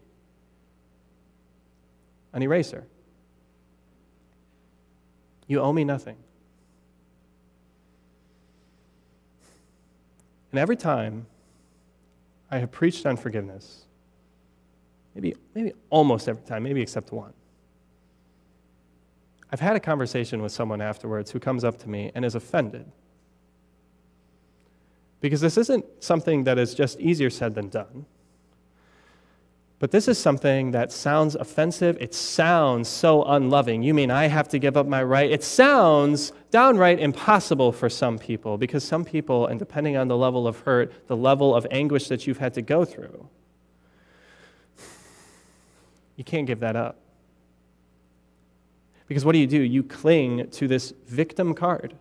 an 2.33 2.43
eraser. 2.43 2.85
You 5.47 5.61
owe 5.61 5.73
me 5.73 5.85
nothing. 5.85 6.17
And 10.51 10.59
every 10.59 10.77
time 10.77 11.27
I 12.51 12.59
have 12.59 12.71
preached 12.71 13.07
on 13.07 13.17
forgiveness, 13.17 13.85
maybe, 15.15 15.35
maybe 15.55 15.73
almost 15.91 16.29
every 16.29 16.43
time, 16.43 16.63
maybe 16.63 16.81
except 16.81 17.13
one. 17.13 17.33
I've 19.51 19.61
had 19.61 19.77
a 19.77 19.81
conversation 19.81 20.43
with 20.43 20.53
someone 20.53 20.81
afterwards 20.81 21.31
who 21.31 21.39
comes 21.39 21.63
up 21.63 21.79
to 21.79 21.89
me 21.89 22.11
and 22.15 22.25
is 22.25 22.35
offended. 22.35 22.91
Because 25.21 25.41
this 25.41 25.57
isn't 25.57 25.85
something 26.01 26.45
that 26.45 26.59
is 26.59 26.75
just 26.75 26.99
easier 27.01 27.31
said 27.31 27.55
than 27.55 27.69
done. 27.69 28.07
But 29.79 29.91
this 29.91 30.09
is 30.09 30.19
something 30.19 30.71
that 30.71 30.93
sounds 30.93 31.35
offensive. 31.35 31.97
It 32.01 32.15
sounds 32.15 32.89
so 32.89 33.23
unloving. 33.25 33.83
You 33.83 33.93
mean 33.93 34.11
I 34.11 34.29
have 34.29 34.49
to 34.49 34.59
give 34.59 34.77
up 34.77 34.87
my 34.87 35.03
right? 35.03 35.31
It 35.31 35.45
sounds 35.45 36.33
downright 36.51 37.01
impossible 37.01 37.71
for 37.71 37.89
some 37.89 38.19
people 38.19 38.57
because 38.57 38.83
some 38.83 39.05
people, 39.05 39.47
and 39.47 39.59
depending 39.59 39.97
on 39.97 40.09
the 40.09 40.17
level 40.17 40.47
of 40.47 40.61
hurt, 40.61 41.07
the 41.07 41.17
level 41.17 41.55
of 41.55 41.67
anguish 41.71 42.09
that 42.09 42.27
you've 42.27 42.39
had 42.39 42.55
to 42.55 42.63
go 42.63 42.85
through, 42.85 43.29
you 46.17 46.25
can't 46.25 46.47
give 46.47 46.61
that 46.61 46.77
up. 46.77 46.99
Because 49.07 49.25
what 49.25 49.33
do 49.33 49.39
you 49.39 49.47
do? 49.47 49.61
You 49.61 49.83
cling 49.83 50.51
to 50.51 50.67
this 50.69 50.93
victim 51.07 51.55
card. 51.55 51.95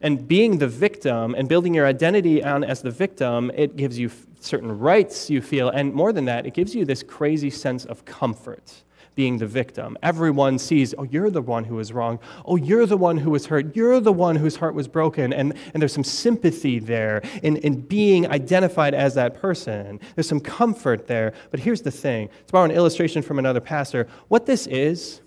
And 0.00 0.26
being 0.26 0.58
the 0.58 0.68
victim 0.68 1.34
and 1.34 1.48
building 1.48 1.74
your 1.74 1.86
identity 1.86 2.42
on 2.42 2.64
as 2.64 2.82
the 2.82 2.90
victim, 2.90 3.50
it 3.54 3.76
gives 3.76 3.98
you 3.98 4.10
certain 4.40 4.78
rights 4.78 5.30
you 5.30 5.40
feel. 5.40 5.68
And 5.68 5.92
more 5.94 6.12
than 6.12 6.24
that, 6.26 6.46
it 6.46 6.54
gives 6.54 6.74
you 6.74 6.84
this 6.84 7.02
crazy 7.02 7.50
sense 7.50 7.84
of 7.84 8.04
comfort 8.04 8.82
being 9.14 9.38
the 9.38 9.46
victim. 9.46 9.96
Everyone 10.02 10.58
sees, 10.58 10.94
oh, 10.96 11.04
you're 11.04 11.30
the 11.30 11.42
one 11.42 11.64
who 11.64 11.76
was 11.76 11.92
wrong. 11.92 12.18
Oh, 12.44 12.56
you're 12.56 12.86
the 12.86 12.96
one 12.96 13.18
who 13.18 13.30
was 13.30 13.46
hurt. 13.46 13.76
You're 13.76 14.00
the 14.00 14.12
one 14.12 14.36
whose 14.36 14.56
heart 14.56 14.74
was 14.74 14.88
broken. 14.88 15.32
And, 15.32 15.54
and 15.74 15.82
there's 15.82 15.92
some 15.92 16.04
sympathy 16.04 16.78
there 16.78 17.22
in, 17.42 17.56
in 17.58 17.80
being 17.80 18.26
identified 18.28 18.94
as 18.94 19.14
that 19.14 19.34
person. 19.34 20.00
There's 20.14 20.28
some 20.28 20.40
comfort 20.40 21.06
there. 21.06 21.34
But 21.50 21.60
here's 21.60 21.82
the 21.82 21.90
thing 21.90 22.28
to 22.46 22.52
borrow 22.52 22.64
an 22.64 22.70
illustration 22.70 23.22
from 23.22 23.38
another 23.38 23.60
pastor, 23.60 24.08
what 24.28 24.46
this 24.46 24.66
is, 24.66 25.20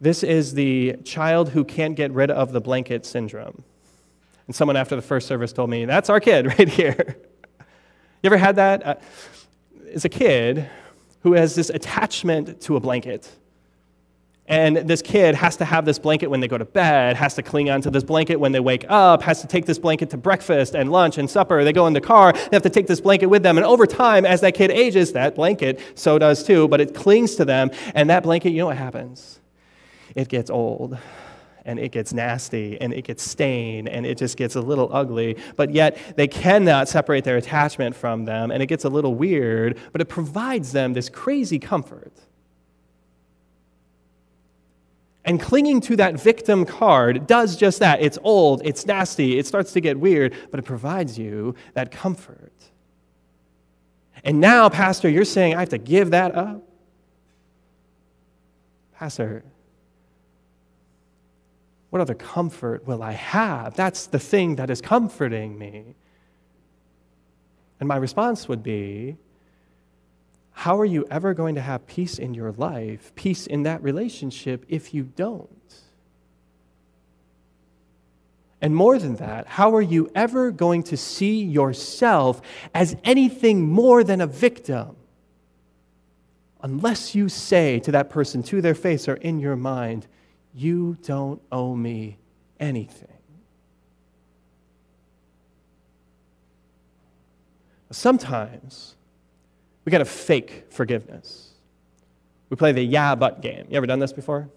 this 0.00 0.22
is 0.22 0.54
the 0.54 0.96
child 1.04 1.50
who 1.50 1.64
can't 1.64 1.96
get 1.96 2.10
rid 2.12 2.30
of 2.30 2.52
the 2.52 2.60
blanket 2.60 3.06
syndrome. 3.06 3.62
And 4.46 4.54
someone 4.54 4.76
after 4.76 4.94
the 4.94 5.02
first 5.02 5.26
service 5.26 5.52
told 5.52 5.70
me, 5.70 5.84
that's 5.84 6.10
our 6.10 6.20
kid 6.20 6.46
right 6.58 6.68
here. 6.68 7.16
you 8.22 8.26
ever 8.28 8.36
had 8.36 8.56
that? 8.56 8.86
Uh, 8.86 8.94
as 9.92 10.04
a 10.04 10.08
kid, 10.08 10.68
who 11.26 11.32
has 11.32 11.56
this 11.56 11.70
attachment 11.70 12.60
to 12.60 12.76
a 12.76 12.80
blanket. 12.80 13.28
And 14.46 14.76
this 14.76 15.02
kid 15.02 15.34
has 15.34 15.56
to 15.56 15.64
have 15.64 15.84
this 15.84 15.98
blanket 15.98 16.28
when 16.28 16.38
they 16.38 16.46
go 16.46 16.56
to 16.56 16.64
bed, 16.64 17.16
has 17.16 17.34
to 17.34 17.42
cling 17.42 17.68
onto 17.68 17.90
this 17.90 18.04
blanket 18.04 18.36
when 18.36 18.52
they 18.52 18.60
wake 18.60 18.86
up, 18.88 19.22
has 19.22 19.40
to 19.40 19.48
take 19.48 19.66
this 19.66 19.76
blanket 19.76 20.10
to 20.10 20.16
breakfast 20.16 20.76
and 20.76 20.92
lunch 20.92 21.18
and 21.18 21.28
supper. 21.28 21.64
They 21.64 21.72
go 21.72 21.88
in 21.88 21.94
the 21.94 22.00
car, 22.00 22.32
they 22.32 22.50
have 22.52 22.62
to 22.62 22.70
take 22.70 22.86
this 22.86 23.00
blanket 23.00 23.26
with 23.26 23.42
them. 23.42 23.56
And 23.56 23.66
over 23.66 23.88
time, 23.88 24.24
as 24.24 24.40
that 24.42 24.54
kid 24.54 24.70
ages, 24.70 25.14
that 25.14 25.34
blanket, 25.34 25.80
so 25.96 26.16
does 26.16 26.44
too, 26.44 26.68
but 26.68 26.80
it 26.80 26.94
clings 26.94 27.34
to 27.34 27.44
them. 27.44 27.72
And 27.92 28.08
that 28.08 28.22
blanket, 28.22 28.50
you 28.50 28.58
know 28.58 28.66
what 28.66 28.76
happens? 28.76 29.40
It 30.14 30.28
gets 30.28 30.48
old 30.48 30.96
and 31.66 31.78
it 31.78 31.90
gets 31.90 32.14
nasty 32.14 32.80
and 32.80 32.94
it 32.94 33.02
gets 33.02 33.22
stained 33.22 33.88
and 33.88 34.06
it 34.06 34.16
just 34.16 34.36
gets 34.36 34.54
a 34.54 34.60
little 34.60 34.88
ugly, 34.92 35.36
but 35.56 35.72
yet 35.72 35.98
they 36.16 36.28
cannot 36.28 36.88
separate 36.88 37.24
their 37.24 37.36
attachment 37.36 37.94
from 37.94 38.24
them 38.24 38.50
and 38.50 38.62
it 38.62 38.66
gets 38.66 38.84
a 38.84 38.88
little 38.88 39.14
weird, 39.14 39.78
but 39.92 40.00
it 40.00 40.06
provides 40.06 40.72
them 40.72 40.94
this 40.94 41.08
crazy 41.10 41.58
comfort. 41.58 42.12
And 45.24 45.40
clinging 45.40 45.80
to 45.82 45.96
that 45.96 46.20
victim 46.20 46.64
card 46.64 47.26
does 47.26 47.56
just 47.56 47.80
that. 47.80 48.00
It's 48.00 48.16
old, 48.22 48.62
it's 48.64 48.86
nasty, 48.86 49.38
it 49.40 49.46
starts 49.46 49.72
to 49.72 49.80
get 49.80 49.98
weird, 49.98 50.34
but 50.52 50.60
it 50.60 50.62
provides 50.62 51.18
you 51.18 51.56
that 51.74 51.90
comfort. 51.90 52.52
And 54.22 54.40
now, 54.40 54.68
Pastor, 54.68 55.08
you're 55.08 55.24
saying 55.24 55.56
I 55.56 55.60
have 55.60 55.68
to 55.70 55.78
give 55.78 56.12
that 56.12 56.36
up? 56.36 56.62
Pastor, 58.94 59.42
what 61.90 62.02
other 62.02 62.14
comfort 62.14 62.86
will 62.86 63.02
I 63.02 63.12
have? 63.12 63.74
That's 63.74 64.06
the 64.06 64.18
thing 64.18 64.56
that 64.56 64.70
is 64.70 64.80
comforting 64.80 65.58
me. 65.58 65.94
And 67.78 67.88
my 67.88 67.96
response 67.96 68.48
would 68.48 68.62
be 68.62 69.16
how 70.52 70.80
are 70.80 70.86
you 70.86 71.06
ever 71.10 71.34
going 71.34 71.54
to 71.56 71.60
have 71.60 71.86
peace 71.86 72.18
in 72.18 72.32
your 72.32 72.50
life, 72.52 73.14
peace 73.14 73.46
in 73.46 73.64
that 73.64 73.82
relationship, 73.82 74.64
if 74.68 74.94
you 74.94 75.04
don't? 75.04 75.50
And 78.62 78.74
more 78.74 78.98
than 78.98 79.16
that, 79.16 79.46
how 79.46 79.74
are 79.76 79.82
you 79.82 80.10
ever 80.14 80.50
going 80.50 80.82
to 80.84 80.96
see 80.96 81.42
yourself 81.42 82.40
as 82.74 82.96
anything 83.04 83.68
more 83.68 84.02
than 84.02 84.22
a 84.22 84.26
victim? 84.26 84.96
Unless 86.62 87.14
you 87.14 87.28
say 87.28 87.78
to 87.80 87.92
that 87.92 88.08
person, 88.08 88.42
to 88.44 88.62
their 88.62 88.74
face 88.74 89.08
or 89.08 89.14
in 89.16 89.38
your 89.38 89.56
mind, 89.56 90.06
You 90.56 90.96
don't 91.02 91.42
owe 91.52 91.76
me 91.76 92.16
anything. 92.58 93.08
Sometimes 97.90 98.96
we 99.84 99.90
got 99.90 99.98
to 99.98 100.06
fake 100.06 100.64
forgiveness. 100.70 101.50
We 102.48 102.56
play 102.56 102.72
the 102.72 102.82
yeah, 102.82 103.14
but 103.14 103.42
game. 103.42 103.66
You 103.68 103.76
ever 103.76 103.86
done 103.86 103.98
this 103.98 104.14
before? 104.14 104.48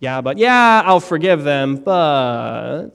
Yeah, 0.00 0.22
but 0.22 0.38
yeah, 0.38 0.82
I'll 0.84 0.98
forgive 0.98 1.44
them, 1.44 1.76
but 1.76 2.90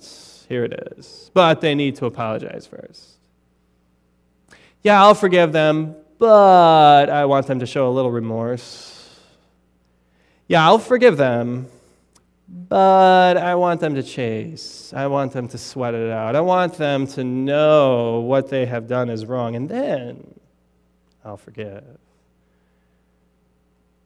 here 0.50 0.66
it 0.66 0.94
is. 0.98 1.30
But 1.34 1.62
they 1.62 1.76
need 1.76 1.96
to 1.98 2.08
apologize 2.08 2.66
first. 2.66 3.18
Yeah, 4.82 5.02
I'll 5.02 5.16
forgive 5.16 5.52
them, 5.52 5.96
but 6.18 7.10
I 7.10 7.26
want 7.26 7.46
them 7.46 7.60
to 7.60 7.66
show 7.66 7.88
a 7.88 7.92
little 7.92 8.12
remorse. 8.12 9.20
Yeah, 10.48 10.66
I'll 10.66 10.80
forgive 10.80 11.18
them, 11.18 11.68
but 12.48 13.38
I 13.38 13.56
want 13.56 13.82
them 13.82 13.96
to 13.96 14.04
chase. 14.04 14.94
I 14.96 15.08
want 15.08 15.34
them 15.34 15.48
to 15.50 15.58
sweat 15.58 15.94
it 15.94 16.12
out. 16.12 16.36
I 16.36 16.42
want 16.42 16.76
them 16.76 17.08
to 17.08 17.24
know 17.24 18.20
what 18.22 18.50
they 18.50 18.66
have 18.66 18.88
done 18.88 19.10
is 19.10 19.26
wrong, 19.26 19.56
and 19.56 19.68
then 19.68 20.40
I'll 21.26 21.38
forgive. 21.38 21.84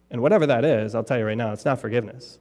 And 0.10 0.21
whatever 0.21 0.45
that 0.47 0.65
is, 0.65 0.95
I'll 0.95 1.04
tell 1.04 1.17
you 1.17 1.25
right 1.25 1.38
now, 1.38 1.54
it's 1.54 1.65
not 1.65 1.80
forgiveness. 1.80 2.39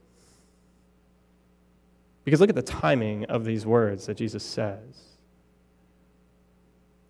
Because 2.24 2.40
look 2.40 2.50
at 2.50 2.56
the 2.56 2.62
timing 2.62 3.24
of 3.26 3.44
these 3.44 3.66
words 3.66 4.06
that 4.06 4.16
Jesus 4.16 4.44
says. 4.44 4.78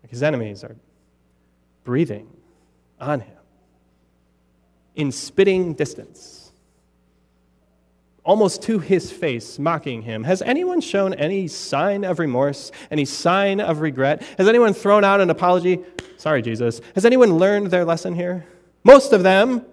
Like 0.03 0.09
his 0.09 0.23
enemies 0.23 0.63
are 0.63 0.75
breathing 1.83 2.27
on 2.99 3.21
him 3.21 3.37
in 4.95 5.11
spitting 5.11 5.73
distance, 5.73 6.40
almost 8.23 8.61
to 8.63 8.79
his 8.79 9.11
face, 9.11 9.57
mocking 9.57 10.03
him. 10.03 10.23
Has 10.23 10.41
anyone 10.41 10.79
shown 10.81 11.13
any 11.15 11.47
sign 11.47 12.03
of 12.03 12.19
remorse, 12.19 12.71
any 12.91 13.05
sign 13.05 13.59
of 13.59 13.81
regret? 13.81 14.21
Has 14.37 14.47
anyone 14.47 14.73
thrown 14.73 15.03
out 15.03 15.21
an 15.21 15.29
apology? 15.29 15.79
Sorry, 16.17 16.41
Jesus. 16.41 16.81
Has 16.93 17.05
anyone 17.05 17.37
learned 17.37 17.71
their 17.71 17.83
lesson 17.83 18.13
here? 18.13 18.45
Most 18.83 19.13
of 19.13 19.23
them 19.23 19.65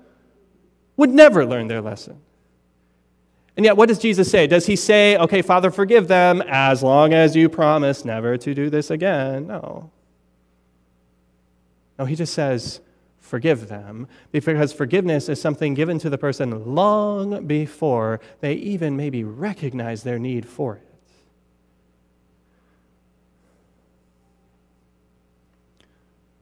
would 0.96 1.10
never 1.10 1.44
learn 1.44 1.68
their 1.68 1.82
lesson. 1.82 2.20
And 3.56 3.64
yet, 3.64 3.76
what 3.76 3.88
does 3.88 3.98
Jesus 3.98 4.30
say? 4.30 4.46
Does 4.46 4.66
he 4.66 4.76
say, 4.76 5.16
okay, 5.16 5.42
Father, 5.42 5.70
forgive 5.70 6.06
them 6.06 6.42
as 6.46 6.82
long 6.82 7.12
as 7.12 7.34
you 7.34 7.48
promise 7.48 8.04
never 8.04 8.38
to 8.38 8.54
do 8.54 8.70
this 8.70 8.90
again? 8.90 9.48
No. 9.48 9.90
No, 11.98 12.04
he 12.04 12.14
just 12.14 12.32
says, 12.32 12.80
forgive 13.28 13.68
them, 13.68 14.08
because 14.32 14.72
forgiveness 14.72 15.28
is 15.28 15.40
something 15.40 15.74
given 15.74 15.98
to 16.00 16.10
the 16.10 16.18
person 16.18 16.74
long 16.74 17.46
before 17.46 18.20
they 18.40 18.54
even 18.54 18.96
maybe 18.96 19.22
recognize 19.22 20.02
their 20.02 20.18
need 20.18 20.46
for 20.46 20.76
it. 20.76 20.82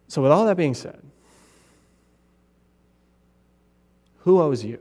So, 0.08 0.22
with 0.22 0.32
all 0.32 0.46
that 0.46 0.56
being 0.56 0.74
said, 0.74 1.02
who 4.20 4.40
owes 4.40 4.64
you? 4.64 4.80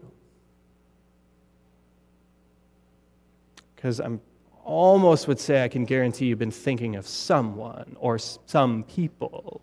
because 3.85 3.99
I'm 3.99 4.19
almost 4.63 5.27
would 5.27 5.39
say 5.39 5.63
I 5.63 5.67
can 5.67 5.85
guarantee 5.85 6.25
you've 6.25 6.39
been 6.39 6.49
thinking 6.49 6.95
of 6.95 7.05
someone 7.05 7.95
or 7.99 8.17
some 8.17 8.83
people 8.85 9.61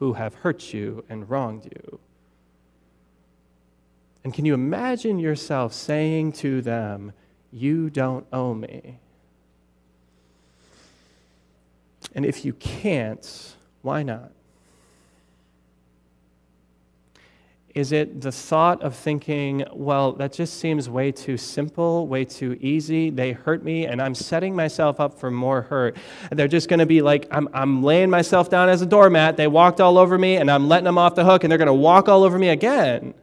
who 0.00 0.14
have 0.14 0.34
hurt 0.34 0.72
you 0.72 1.04
and 1.08 1.28
wronged 1.28 1.66
you. 1.66 2.00
And 4.24 4.34
can 4.34 4.44
you 4.44 4.54
imagine 4.54 5.18
yourself 5.18 5.72
saying 5.72 6.32
to 6.32 6.62
them, 6.62 7.12
You 7.52 7.90
don't 7.90 8.26
owe 8.32 8.54
me? 8.54 8.98
And 12.14 12.24
if 12.24 12.44
you 12.44 12.54
can't, 12.54 13.54
why 13.82 14.02
not? 14.02 14.32
Is 17.74 17.92
it 17.92 18.20
the 18.20 18.32
thought 18.32 18.82
of 18.82 18.96
thinking, 18.96 19.64
well, 19.72 20.12
that 20.14 20.32
just 20.32 20.58
seems 20.58 20.90
way 20.90 21.12
too 21.12 21.36
simple, 21.36 22.08
way 22.08 22.24
too 22.24 22.58
easy? 22.60 23.10
They 23.10 23.30
hurt 23.30 23.62
me, 23.62 23.86
and 23.86 24.02
I'm 24.02 24.14
setting 24.14 24.56
myself 24.56 24.98
up 24.98 25.20
for 25.20 25.30
more 25.30 25.62
hurt. 25.62 25.96
They're 26.32 26.48
just 26.48 26.68
going 26.68 26.80
to 26.80 26.86
be 26.86 27.00
like, 27.00 27.28
I'm, 27.30 27.48
I'm 27.52 27.84
laying 27.84 28.10
myself 28.10 28.50
down 28.50 28.68
as 28.68 28.82
a 28.82 28.86
doormat. 28.86 29.36
They 29.36 29.46
walked 29.46 29.80
all 29.80 29.98
over 29.98 30.18
me, 30.18 30.36
and 30.36 30.50
I'm 30.50 30.68
letting 30.68 30.84
them 30.84 30.98
off 30.98 31.14
the 31.14 31.24
hook, 31.24 31.44
and 31.44 31.50
they're 31.50 31.58
going 31.58 31.66
to 31.66 31.72
walk 31.72 32.08
all 32.08 32.24
over 32.24 32.38
me 32.38 32.48
again. 32.48 33.14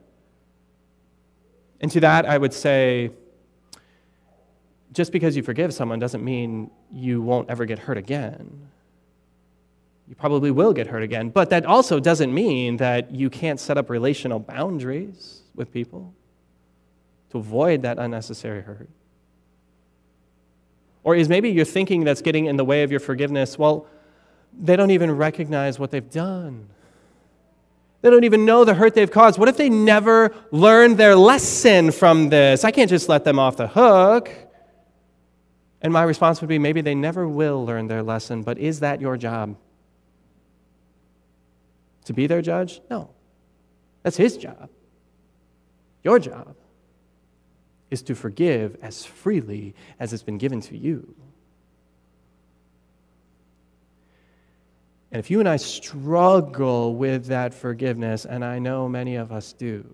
And 1.81 1.91
to 1.91 1.99
that, 1.99 2.25
I 2.25 2.37
would 2.37 2.53
say, 2.53 3.11
just 4.93 5.11
because 5.11 5.35
you 5.35 5.43
forgive 5.43 5.73
someone 5.73 5.99
doesn't 5.99 6.23
mean 6.23 6.71
you 6.93 7.21
won't 7.21 7.49
ever 7.49 7.65
get 7.65 7.79
hurt 7.79 7.97
again 7.97 8.69
you 10.07 10.15
probably 10.15 10.51
will 10.51 10.73
get 10.73 10.87
hurt 10.87 11.03
again. 11.03 11.29
But 11.29 11.49
that 11.49 11.65
also 11.65 11.99
doesn't 11.99 12.33
mean 12.33 12.77
that 12.77 13.11
you 13.11 13.29
can't 13.29 13.59
set 13.59 13.77
up 13.77 13.89
relational 13.89 14.39
boundaries 14.39 15.41
with 15.53 15.71
people 15.71 16.13
to 17.31 17.39
avoid 17.39 17.81
that 17.81 17.99
unnecessary 17.99 18.61
hurt. 18.61 18.89
Or 21.03 21.15
is 21.15 21.29
maybe 21.29 21.49
your 21.49 21.65
thinking 21.65 22.03
that's 22.03 22.21
getting 22.21 22.45
in 22.45 22.57
the 22.57 22.65
way 22.65 22.83
of 22.83 22.91
your 22.91 22.99
forgiveness, 22.99 23.57
well, 23.57 23.87
they 24.57 24.75
don't 24.75 24.91
even 24.91 25.11
recognize 25.11 25.77
what 25.77 25.91
they've 25.91 26.09
done. 26.09 26.69
They 28.01 28.09
don't 28.09 28.23
even 28.23 28.45
know 28.45 28.63
the 28.63 28.73
hurt 28.73 28.93
they've 28.93 29.11
caused. 29.11 29.39
What 29.39 29.49
if 29.49 29.57
they 29.57 29.69
never 29.69 30.33
learned 30.51 30.97
their 30.97 31.15
lesson 31.15 31.91
from 31.91 32.29
this? 32.29 32.63
I 32.63 32.71
can't 32.71 32.89
just 32.89 33.09
let 33.09 33.23
them 33.23 33.39
off 33.39 33.57
the 33.57 33.67
hook. 33.67 34.29
And 35.81 35.91
my 35.91 36.03
response 36.03 36.41
would 36.41 36.47
be 36.47 36.59
maybe 36.59 36.81
they 36.81 36.95
never 36.95 37.27
will 37.27 37.65
learn 37.65 37.87
their 37.87 38.03
lesson, 38.03 38.43
but 38.43 38.57
is 38.57 38.79
that 38.79 39.01
your 39.01 39.17
job? 39.17 39.55
To 42.07 42.13
be 42.13 42.27
their 42.27 42.41
judge? 42.41 42.81
No. 42.89 43.09
That's 44.03 44.17
his 44.17 44.37
job. 44.37 44.69
Your 46.03 46.19
job 46.19 46.55
is 47.91 48.01
to 48.03 48.15
forgive 48.15 48.77
as 48.81 49.05
freely 49.05 49.75
as 49.99 50.13
it's 50.13 50.23
been 50.23 50.37
given 50.37 50.61
to 50.61 50.77
you. 50.77 51.15
And 55.11 55.19
if 55.19 55.31
you 55.31 55.39
and 55.39 55.47
I 55.47 55.55
struggle 55.55 56.95
with 56.95 57.27
that 57.27 57.53
forgiveness, 57.53 58.25
and 58.25 58.43
I 58.43 58.59
know 58.59 58.89
many 58.89 59.15
of 59.15 59.31
us 59.31 59.53
do, 59.53 59.85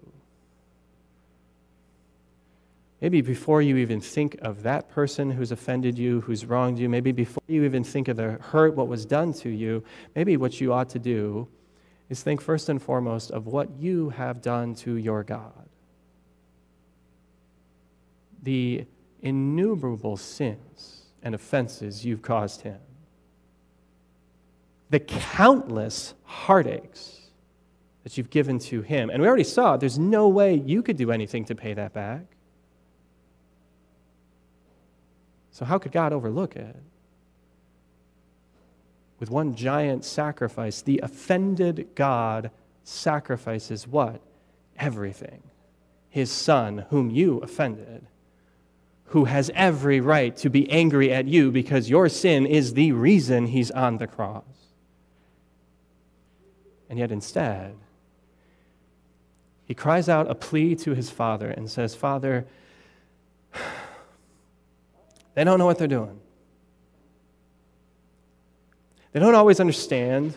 maybe 2.99 3.21
before 3.21 3.62
you 3.62 3.78
even 3.78 4.02
think 4.02 4.38
of 4.41 4.63
that 4.63 4.89
person 4.89 5.30
who's 5.30 5.52
offended 5.52 5.99
you, 5.99 6.21
who's 6.21 6.45
wronged 6.45 6.80
you, 6.80 6.89
maybe 6.89 7.12
before 7.12 7.43
you 7.47 7.63
even 7.63 7.84
think 7.84 8.08
of 8.08 8.17
the 8.17 8.34
hurt, 8.41 8.76
what 8.76 8.88
was 8.88 9.06
done 9.06 9.34
to 9.34 9.49
you, 9.49 9.84
maybe 10.15 10.36
what 10.36 10.60
you 10.60 10.73
ought 10.73 10.89
to 10.89 10.99
do 10.99 11.47
is 12.13 12.21
think 12.21 12.41
first 12.41 12.69
and 12.69 12.80
foremost 12.80 13.32
of 13.32 13.47
what 13.47 13.71
you 13.80 14.12
have 14.12 14.39
done 14.39 14.76
to 14.76 14.97
your 14.97 15.23
God. 15.23 15.67
The 18.43 18.86
innumerable 19.23 20.15
sins 20.17 21.06
and 21.23 21.34
offenses 21.34 22.06
you've 22.06 22.21
caused 22.21 22.62
him. 22.62 22.78
The 24.91 24.99
countless 24.99 26.13
heartaches 26.23 27.32
that 28.04 28.15
you've 28.15 28.30
given 28.30 28.60
to 28.60 28.84
him. 28.84 29.10
And 29.10 29.19
we 29.19 29.28
already 29.28 29.43
saw 29.43 29.76
there's 29.76 29.97
no 29.97 30.28
way 30.28 30.54
you 30.54 30.84
could 30.84 30.97
do 30.97 31.10
anything 31.12 31.45
to 31.45 31.56
pay 31.56 31.73
that 31.73 31.93
back. 31.93 32.26
So, 35.49 35.65
how 35.65 35.80
could 35.80 35.91
God 35.91 36.13
overlook 36.13 36.56
it? 36.56 36.76
With 39.23 39.31
one 39.31 39.55
giant 39.55 40.03
sacrifice, 40.03 40.81
the 40.81 40.99
offended 41.01 41.88
God 41.95 42.51
sacrifices 42.83 43.88
what? 43.88 44.19
Everything. 44.77 45.43
His 46.09 46.29
son, 46.29 46.79
whom 46.89 47.09
you 47.09 47.38
offended, 47.38 48.05
who 49.05 49.23
has 49.23 49.49
every 49.55 50.01
right 50.01 50.36
to 50.36 50.49
be 50.49 50.69
angry 50.69 51.13
at 51.13 51.25
you 51.25 51.51
because 51.51 51.89
your 51.89 52.09
sin 52.09 52.45
is 52.45 52.73
the 52.73 52.91
reason 52.91 53.45
he's 53.45 53.71
on 53.71 53.97
the 53.97 54.07
cross. 54.07 54.43
And 56.89 56.99
yet 56.99 57.09
instead, 57.09 57.77
he 59.63 59.73
cries 59.73 60.09
out 60.09 60.29
a 60.29 60.36
plea 60.36 60.75
to 60.75 60.95
his 60.95 61.09
father 61.09 61.49
and 61.49 61.71
says, 61.71 61.95
Father, 61.95 62.45
they 65.33 65.45
don't 65.45 65.59
know 65.59 65.65
what 65.65 65.77
they're 65.77 65.88
doing. 65.88 66.19
They 69.13 69.19
don't 69.19 69.36
always 69.36 69.60
understand 69.60 70.36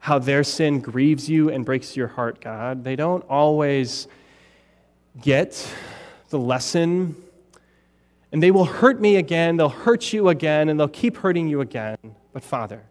how 0.00 0.18
their 0.18 0.44
sin 0.44 0.80
grieves 0.80 1.28
you 1.28 1.48
and 1.48 1.64
breaks 1.64 1.96
your 1.96 2.08
heart, 2.08 2.40
God. 2.40 2.84
They 2.84 2.94
don't 2.94 3.24
always 3.28 4.06
get 5.20 5.66
the 6.28 6.38
lesson. 6.38 7.16
And 8.32 8.42
they 8.42 8.50
will 8.50 8.64
hurt 8.64 9.00
me 9.00 9.16
again, 9.16 9.56
they'll 9.56 9.68
hurt 9.68 10.12
you 10.12 10.28
again, 10.28 10.68
and 10.68 10.78
they'll 10.78 10.88
keep 10.88 11.16
hurting 11.16 11.48
you 11.48 11.60
again. 11.60 11.96
But, 12.32 12.42
Father, 12.42 12.82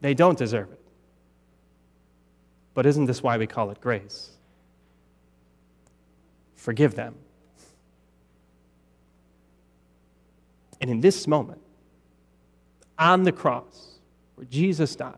they 0.00 0.14
don't 0.14 0.38
deserve 0.38 0.70
it. 0.72 0.80
But 2.74 2.86
isn't 2.86 3.06
this 3.06 3.22
why 3.22 3.36
we 3.36 3.46
call 3.46 3.70
it 3.70 3.80
grace? 3.80 4.30
Forgive 6.54 6.94
them. 6.94 7.14
And 10.80 10.90
in 10.90 11.00
this 11.00 11.26
moment, 11.26 11.60
on 12.98 13.22
the 13.24 13.32
cross, 13.32 13.98
where 14.34 14.46
Jesus 14.46 14.96
died, 14.96 15.14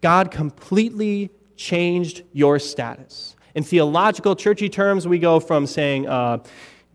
God 0.00 0.30
completely 0.30 1.30
changed 1.56 2.22
your 2.32 2.58
status. 2.58 3.34
In 3.54 3.62
theological, 3.62 4.36
churchy 4.36 4.68
terms, 4.68 5.08
we 5.08 5.18
go 5.18 5.40
from 5.40 5.66
saying 5.66 6.06
uh, 6.06 6.38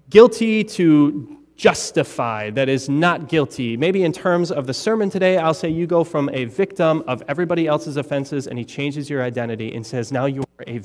guilty 0.09 0.63
to 0.63 1.37
justified, 1.61 2.55
that 2.55 2.67
is 2.69 2.89
not 2.89 3.29
guilty. 3.29 3.77
Maybe 3.77 4.03
in 4.03 4.11
terms 4.11 4.51
of 4.51 4.65
the 4.65 4.73
sermon 4.73 5.11
today, 5.11 5.37
I'll 5.37 5.53
say 5.53 5.69
you 5.69 5.85
go 5.85 6.03
from 6.03 6.27
a 6.33 6.45
victim 6.45 7.03
of 7.05 7.21
everybody 7.27 7.67
else's 7.67 7.97
offenses 7.97 8.47
and 8.47 8.57
he 8.57 8.65
changes 8.65 9.11
your 9.11 9.21
identity 9.21 9.75
and 9.75 9.85
says, 9.85 10.11
now 10.11 10.25
you 10.25 10.41
are 10.41 10.65
a 10.65 10.79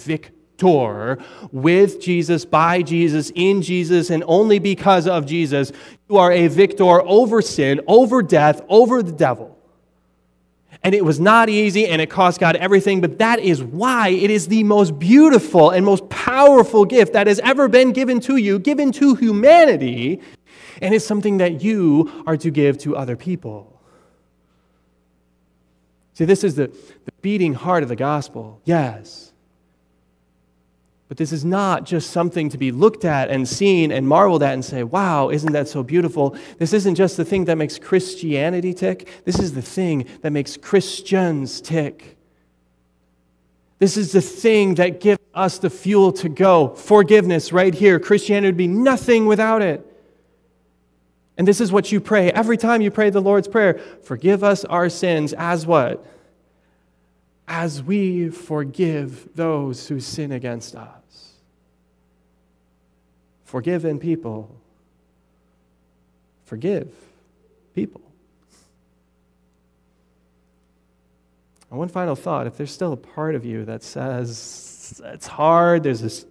with 1.53 2.01
Jesus, 2.01 2.45
by 2.45 2.83
Jesus, 2.83 3.31
in 3.35 3.63
Jesus, 3.63 4.11
and 4.11 4.25
only 4.27 4.59
because 4.59 5.07
of 5.07 5.27
Jesus. 5.27 5.73
You 6.09 6.17
are 6.17 6.33
a 6.33 6.49
victor 6.49 7.03
over 7.03 7.43
sin, 7.43 7.81
over 7.87 8.23
death, 8.23 8.61
over 8.69 9.03
the 9.03 9.13
devil. 9.13 9.57
And 10.83 10.95
it 10.95 11.05
was 11.05 11.19
not 11.19 11.49
easy 11.49 11.87
and 11.87 12.01
it 12.01 12.11
cost 12.11 12.39
God 12.39 12.55
everything, 12.57 13.01
but 13.01 13.19
that 13.19 13.41
is 13.41 13.63
why 13.63 14.09
it 14.11 14.31
is 14.31 14.49
the 14.49 14.63
most 14.63 14.99
beautiful 14.99 15.71
and 15.71 15.85
most 15.85 16.09
powerful 16.09 16.85
gift 16.85 17.13
that 17.15 17.27
has 17.27 17.41
ever 17.41 17.67
been 17.67 17.93
given 17.93 18.21
to 18.21 18.37
you, 18.37 18.59
given 18.59 18.93
to 18.93 19.15
humanity, 19.15 20.21
and 20.81 20.95
it's 20.95 21.05
something 21.05 21.39
that 21.39 21.63
you 21.63 22.23
are 22.27 22.37
to 22.37 22.51
give 22.51 22.79
to 22.79 22.97
other 22.97 23.17
people. 23.17 23.81
See, 26.13 26.25
this 26.25 26.45
is 26.45 26.55
the, 26.55 26.69
the 27.05 27.13
beating 27.21 27.55
heart 27.55 27.83
of 27.83 27.89
the 27.89 27.97
gospel, 27.97 28.61
yes. 28.65 29.26
But 31.09 31.19
this 31.19 31.33
is 31.33 31.45
not 31.45 31.85
just 31.85 32.11
something 32.11 32.49
to 32.49 32.59
be 32.59 32.73
looked 32.73 33.05
at 33.05 33.31
and 33.31 33.49
seen 33.49 33.93
and 33.93 34.09
marveled 34.09 34.43
at 34.43 34.55
and 34.55 34.65
say, 34.65 34.83
wow, 34.83 35.29
isn't 35.29 35.53
that 35.53 35.69
so 35.69 35.85
beautiful? 35.85 36.37
This 36.59 36.73
isn't 36.73 36.97
just 36.97 37.17
the 37.17 37.25
thing 37.25 37.45
that 37.45 37.57
makes 37.57 37.79
Christianity 37.79 38.75
tick. 38.75 39.09
This 39.25 39.39
is 39.39 39.55
the 39.55 39.63
thing 39.63 40.09
that 40.23 40.33
makes 40.33 40.57
Christians 40.57 41.61
tick. 41.61 42.17
This 43.79 43.97
is 43.97 44.13
the 44.13 44.23
thing 44.23 44.77
that 44.77 45.01
gives 45.01 45.21
us 45.33 45.59
the 45.59 45.71
fuel 45.71 46.11
to 46.13 46.29
go. 46.29 46.69
Forgiveness 46.71 47.53
right 47.53 47.75
here. 47.75 48.01
Christianity 48.01 48.49
would 48.49 48.57
be 48.57 48.67
nothing 48.67 49.27
without 49.27 49.63
it. 49.63 49.87
And 51.39 51.47
this 51.47 51.61
is 51.61 51.71
what 51.71 51.93
you 51.93 52.01
pray 52.01 52.33
every 52.33 52.57
time 52.57 52.81
you 52.81 52.91
pray 52.91 53.11
the 53.11 53.21
Lord's 53.21 53.47
Prayer. 53.47 53.79
Forgive 54.03 54.43
us 54.43 54.65
our 54.65 54.89
sins 54.89 55.35
as 55.35 55.67
what? 55.67 56.05
as 57.49 57.83
we 57.83 58.29
forgive 58.29 59.29
those 59.35 59.89
who 59.89 60.01
sin 60.01 60.33
against 60.33 60.75
us. 60.75 60.96
Forgiven 63.47 64.01
people, 64.01 64.51
forgive 66.47 66.93
people. 67.77 68.01
And 71.71 71.79
one 71.79 71.89
final 71.89 72.17
thought 72.17 72.49
if 72.49 72.57
there's 72.57 72.73
still 72.73 72.93
a 72.93 72.97
part 72.97 73.37
of 73.37 73.45
you 73.45 73.65
that 73.65 73.85
says 73.85 75.01
it's 75.05 75.29
hard, 75.29 75.85
there's 75.85 76.01
this, 76.01 76.27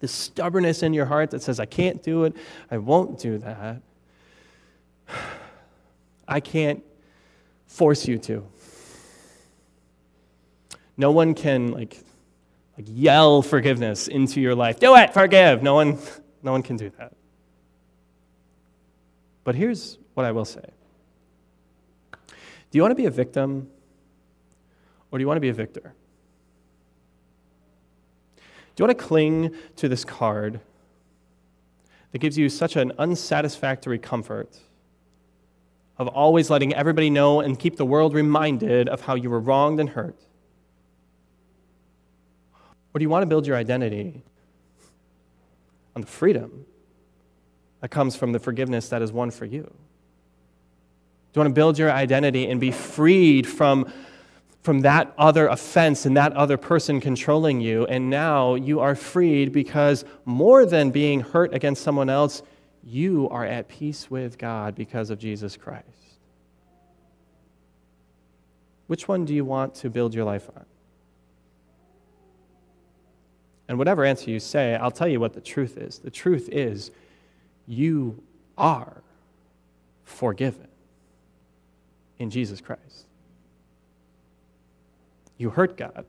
this 0.00 0.10
stubbornness 0.10 0.82
in 0.82 0.92
your 0.92 1.06
heart 1.06 1.30
that 1.30 1.42
says, 1.42 1.60
I 1.60 1.66
can't 1.66 2.02
do 2.02 2.24
it, 2.24 2.34
I 2.68 2.78
won't 2.78 3.20
do 3.20 3.38
that, 3.38 3.80
I 6.26 6.40
can't 6.40 6.82
force 7.68 8.08
you 8.08 8.18
to. 8.18 8.44
No 10.96 11.12
one 11.12 11.34
can 11.34 11.70
like, 11.70 11.96
like 12.76 12.86
yell 12.88 13.40
forgiveness 13.40 14.08
into 14.08 14.40
your 14.40 14.56
life. 14.56 14.80
Do 14.80 14.96
it, 14.96 15.14
forgive. 15.14 15.62
No 15.62 15.74
one, 15.74 15.98
no 16.46 16.52
one 16.52 16.62
can 16.62 16.76
do 16.76 16.90
that. 16.96 17.12
But 19.42 19.56
here's 19.56 19.98
what 20.14 20.24
I 20.24 20.30
will 20.30 20.44
say. 20.44 20.64
Do 22.12 22.78
you 22.78 22.82
want 22.82 22.92
to 22.92 22.96
be 22.96 23.06
a 23.06 23.10
victim 23.10 23.68
or 25.10 25.18
do 25.18 25.22
you 25.22 25.26
want 25.26 25.36
to 25.36 25.40
be 25.40 25.48
a 25.48 25.54
victor? 25.54 25.92
Do 28.36 28.82
you 28.82 28.86
want 28.86 28.96
to 28.98 29.04
cling 29.04 29.54
to 29.76 29.88
this 29.88 30.04
card 30.04 30.60
that 32.12 32.18
gives 32.18 32.38
you 32.38 32.48
such 32.48 32.76
an 32.76 32.92
unsatisfactory 32.98 33.98
comfort 33.98 34.56
of 35.98 36.06
always 36.08 36.48
letting 36.48 36.74
everybody 36.74 37.10
know 37.10 37.40
and 37.40 37.58
keep 37.58 37.76
the 37.76 37.86
world 37.86 38.14
reminded 38.14 38.88
of 38.88 39.00
how 39.00 39.16
you 39.16 39.30
were 39.30 39.40
wronged 39.40 39.80
and 39.80 39.90
hurt? 39.90 40.20
Or 42.94 42.98
do 42.98 43.02
you 43.02 43.08
want 43.08 43.22
to 43.22 43.26
build 43.26 43.46
your 43.48 43.56
identity 43.56 44.22
on 45.96 46.02
the 46.02 46.06
freedom 46.06 46.66
that 47.80 47.88
comes 47.88 48.14
from 48.14 48.32
the 48.32 48.38
forgiveness 48.38 48.90
that 48.90 49.02
is 49.02 49.10
won 49.10 49.30
for 49.32 49.46
you? 49.46 49.62
Do 49.62 51.40
you 51.40 51.40
want 51.40 51.48
to 51.48 51.54
build 51.54 51.78
your 51.78 51.90
identity 51.90 52.48
and 52.48 52.60
be 52.60 52.70
freed 52.70 53.46
from, 53.46 53.90
from 54.62 54.80
that 54.80 55.12
other 55.18 55.48
offense 55.48 56.06
and 56.06 56.16
that 56.16 56.34
other 56.34 56.58
person 56.58 57.00
controlling 57.00 57.60
you? 57.60 57.86
And 57.86 58.10
now 58.10 58.54
you 58.54 58.80
are 58.80 58.94
freed 58.94 59.52
because 59.52 60.04
more 60.24 60.66
than 60.66 60.90
being 60.90 61.20
hurt 61.20 61.52
against 61.54 61.82
someone 61.82 62.10
else, 62.10 62.42
you 62.84 63.28
are 63.30 63.44
at 63.44 63.68
peace 63.68 64.10
with 64.10 64.38
God 64.38 64.74
because 64.74 65.10
of 65.10 65.18
Jesus 65.18 65.56
Christ. 65.56 65.86
Which 68.86 69.08
one 69.08 69.24
do 69.24 69.34
you 69.34 69.44
want 69.44 69.74
to 69.76 69.90
build 69.90 70.14
your 70.14 70.24
life 70.24 70.48
on? 70.54 70.64
And 73.68 73.78
whatever 73.78 74.04
answer 74.04 74.30
you 74.30 74.38
say, 74.38 74.76
I'll 74.76 74.90
tell 74.90 75.08
you 75.08 75.18
what 75.18 75.32
the 75.32 75.40
truth 75.40 75.76
is. 75.76 75.98
The 75.98 76.10
truth 76.10 76.48
is, 76.50 76.90
you 77.66 78.22
are 78.56 79.02
forgiven 80.04 80.68
in 82.18 82.30
Jesus 82.30 82.60
Christ. 82.60 83.06
You 85.38 85.50
hurt 85.50 85.76
God, 85.76 86.06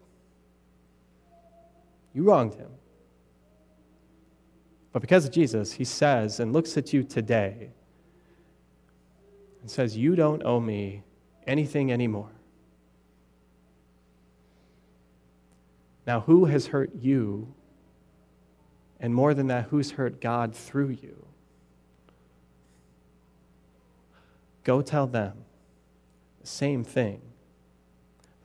you 2.14 2.24
wronged 2.24 2.54
him. 2.54 2.70
But 4.94 5.02
because 5.02 5.26
of 5.26 5.32
Jesus, 5.32 5.74
he 5.74 5.84
says 5.84 6.40
and 6.40 6.54
looks 6.54 6.78
at 6.78 6.94
you 6.94 7.04
today 7.04 7.70
and 9.62 9.70
says, 9.70 9.98
You 9.98 10.16
don't 10.16 10.44
owe 10.44 10.60
me 10.60 11.04
anything 11.46 11.92
anymore. 11.92 12.32
Now, 16.08 16.22
who 16.22 16.46
has 16.46 16.68
hurt 16.68 16.96
you? 16.96 17.54
And 19.00 19.14
more 19.14 19.34
than 19.34 19.48
that, 19.48 19.66
who's 19.66 19.92
hurt 19.92 20.22
God 20.22 20.56
through 20.56 20.98
you? 21.02 21.26
Go 24.64 24.82
tell 24.82 25.06
them 25.06 25.44
the 26.42 26.48
same 26.48 26.84
thing 26.84 27.22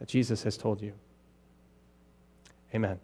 that 0.01 0.09
Jesus 0.09 0.43
has 0.43 0.57
told 0.57 0.83
you. 0.83 0.93
Amen. 2.75 2.99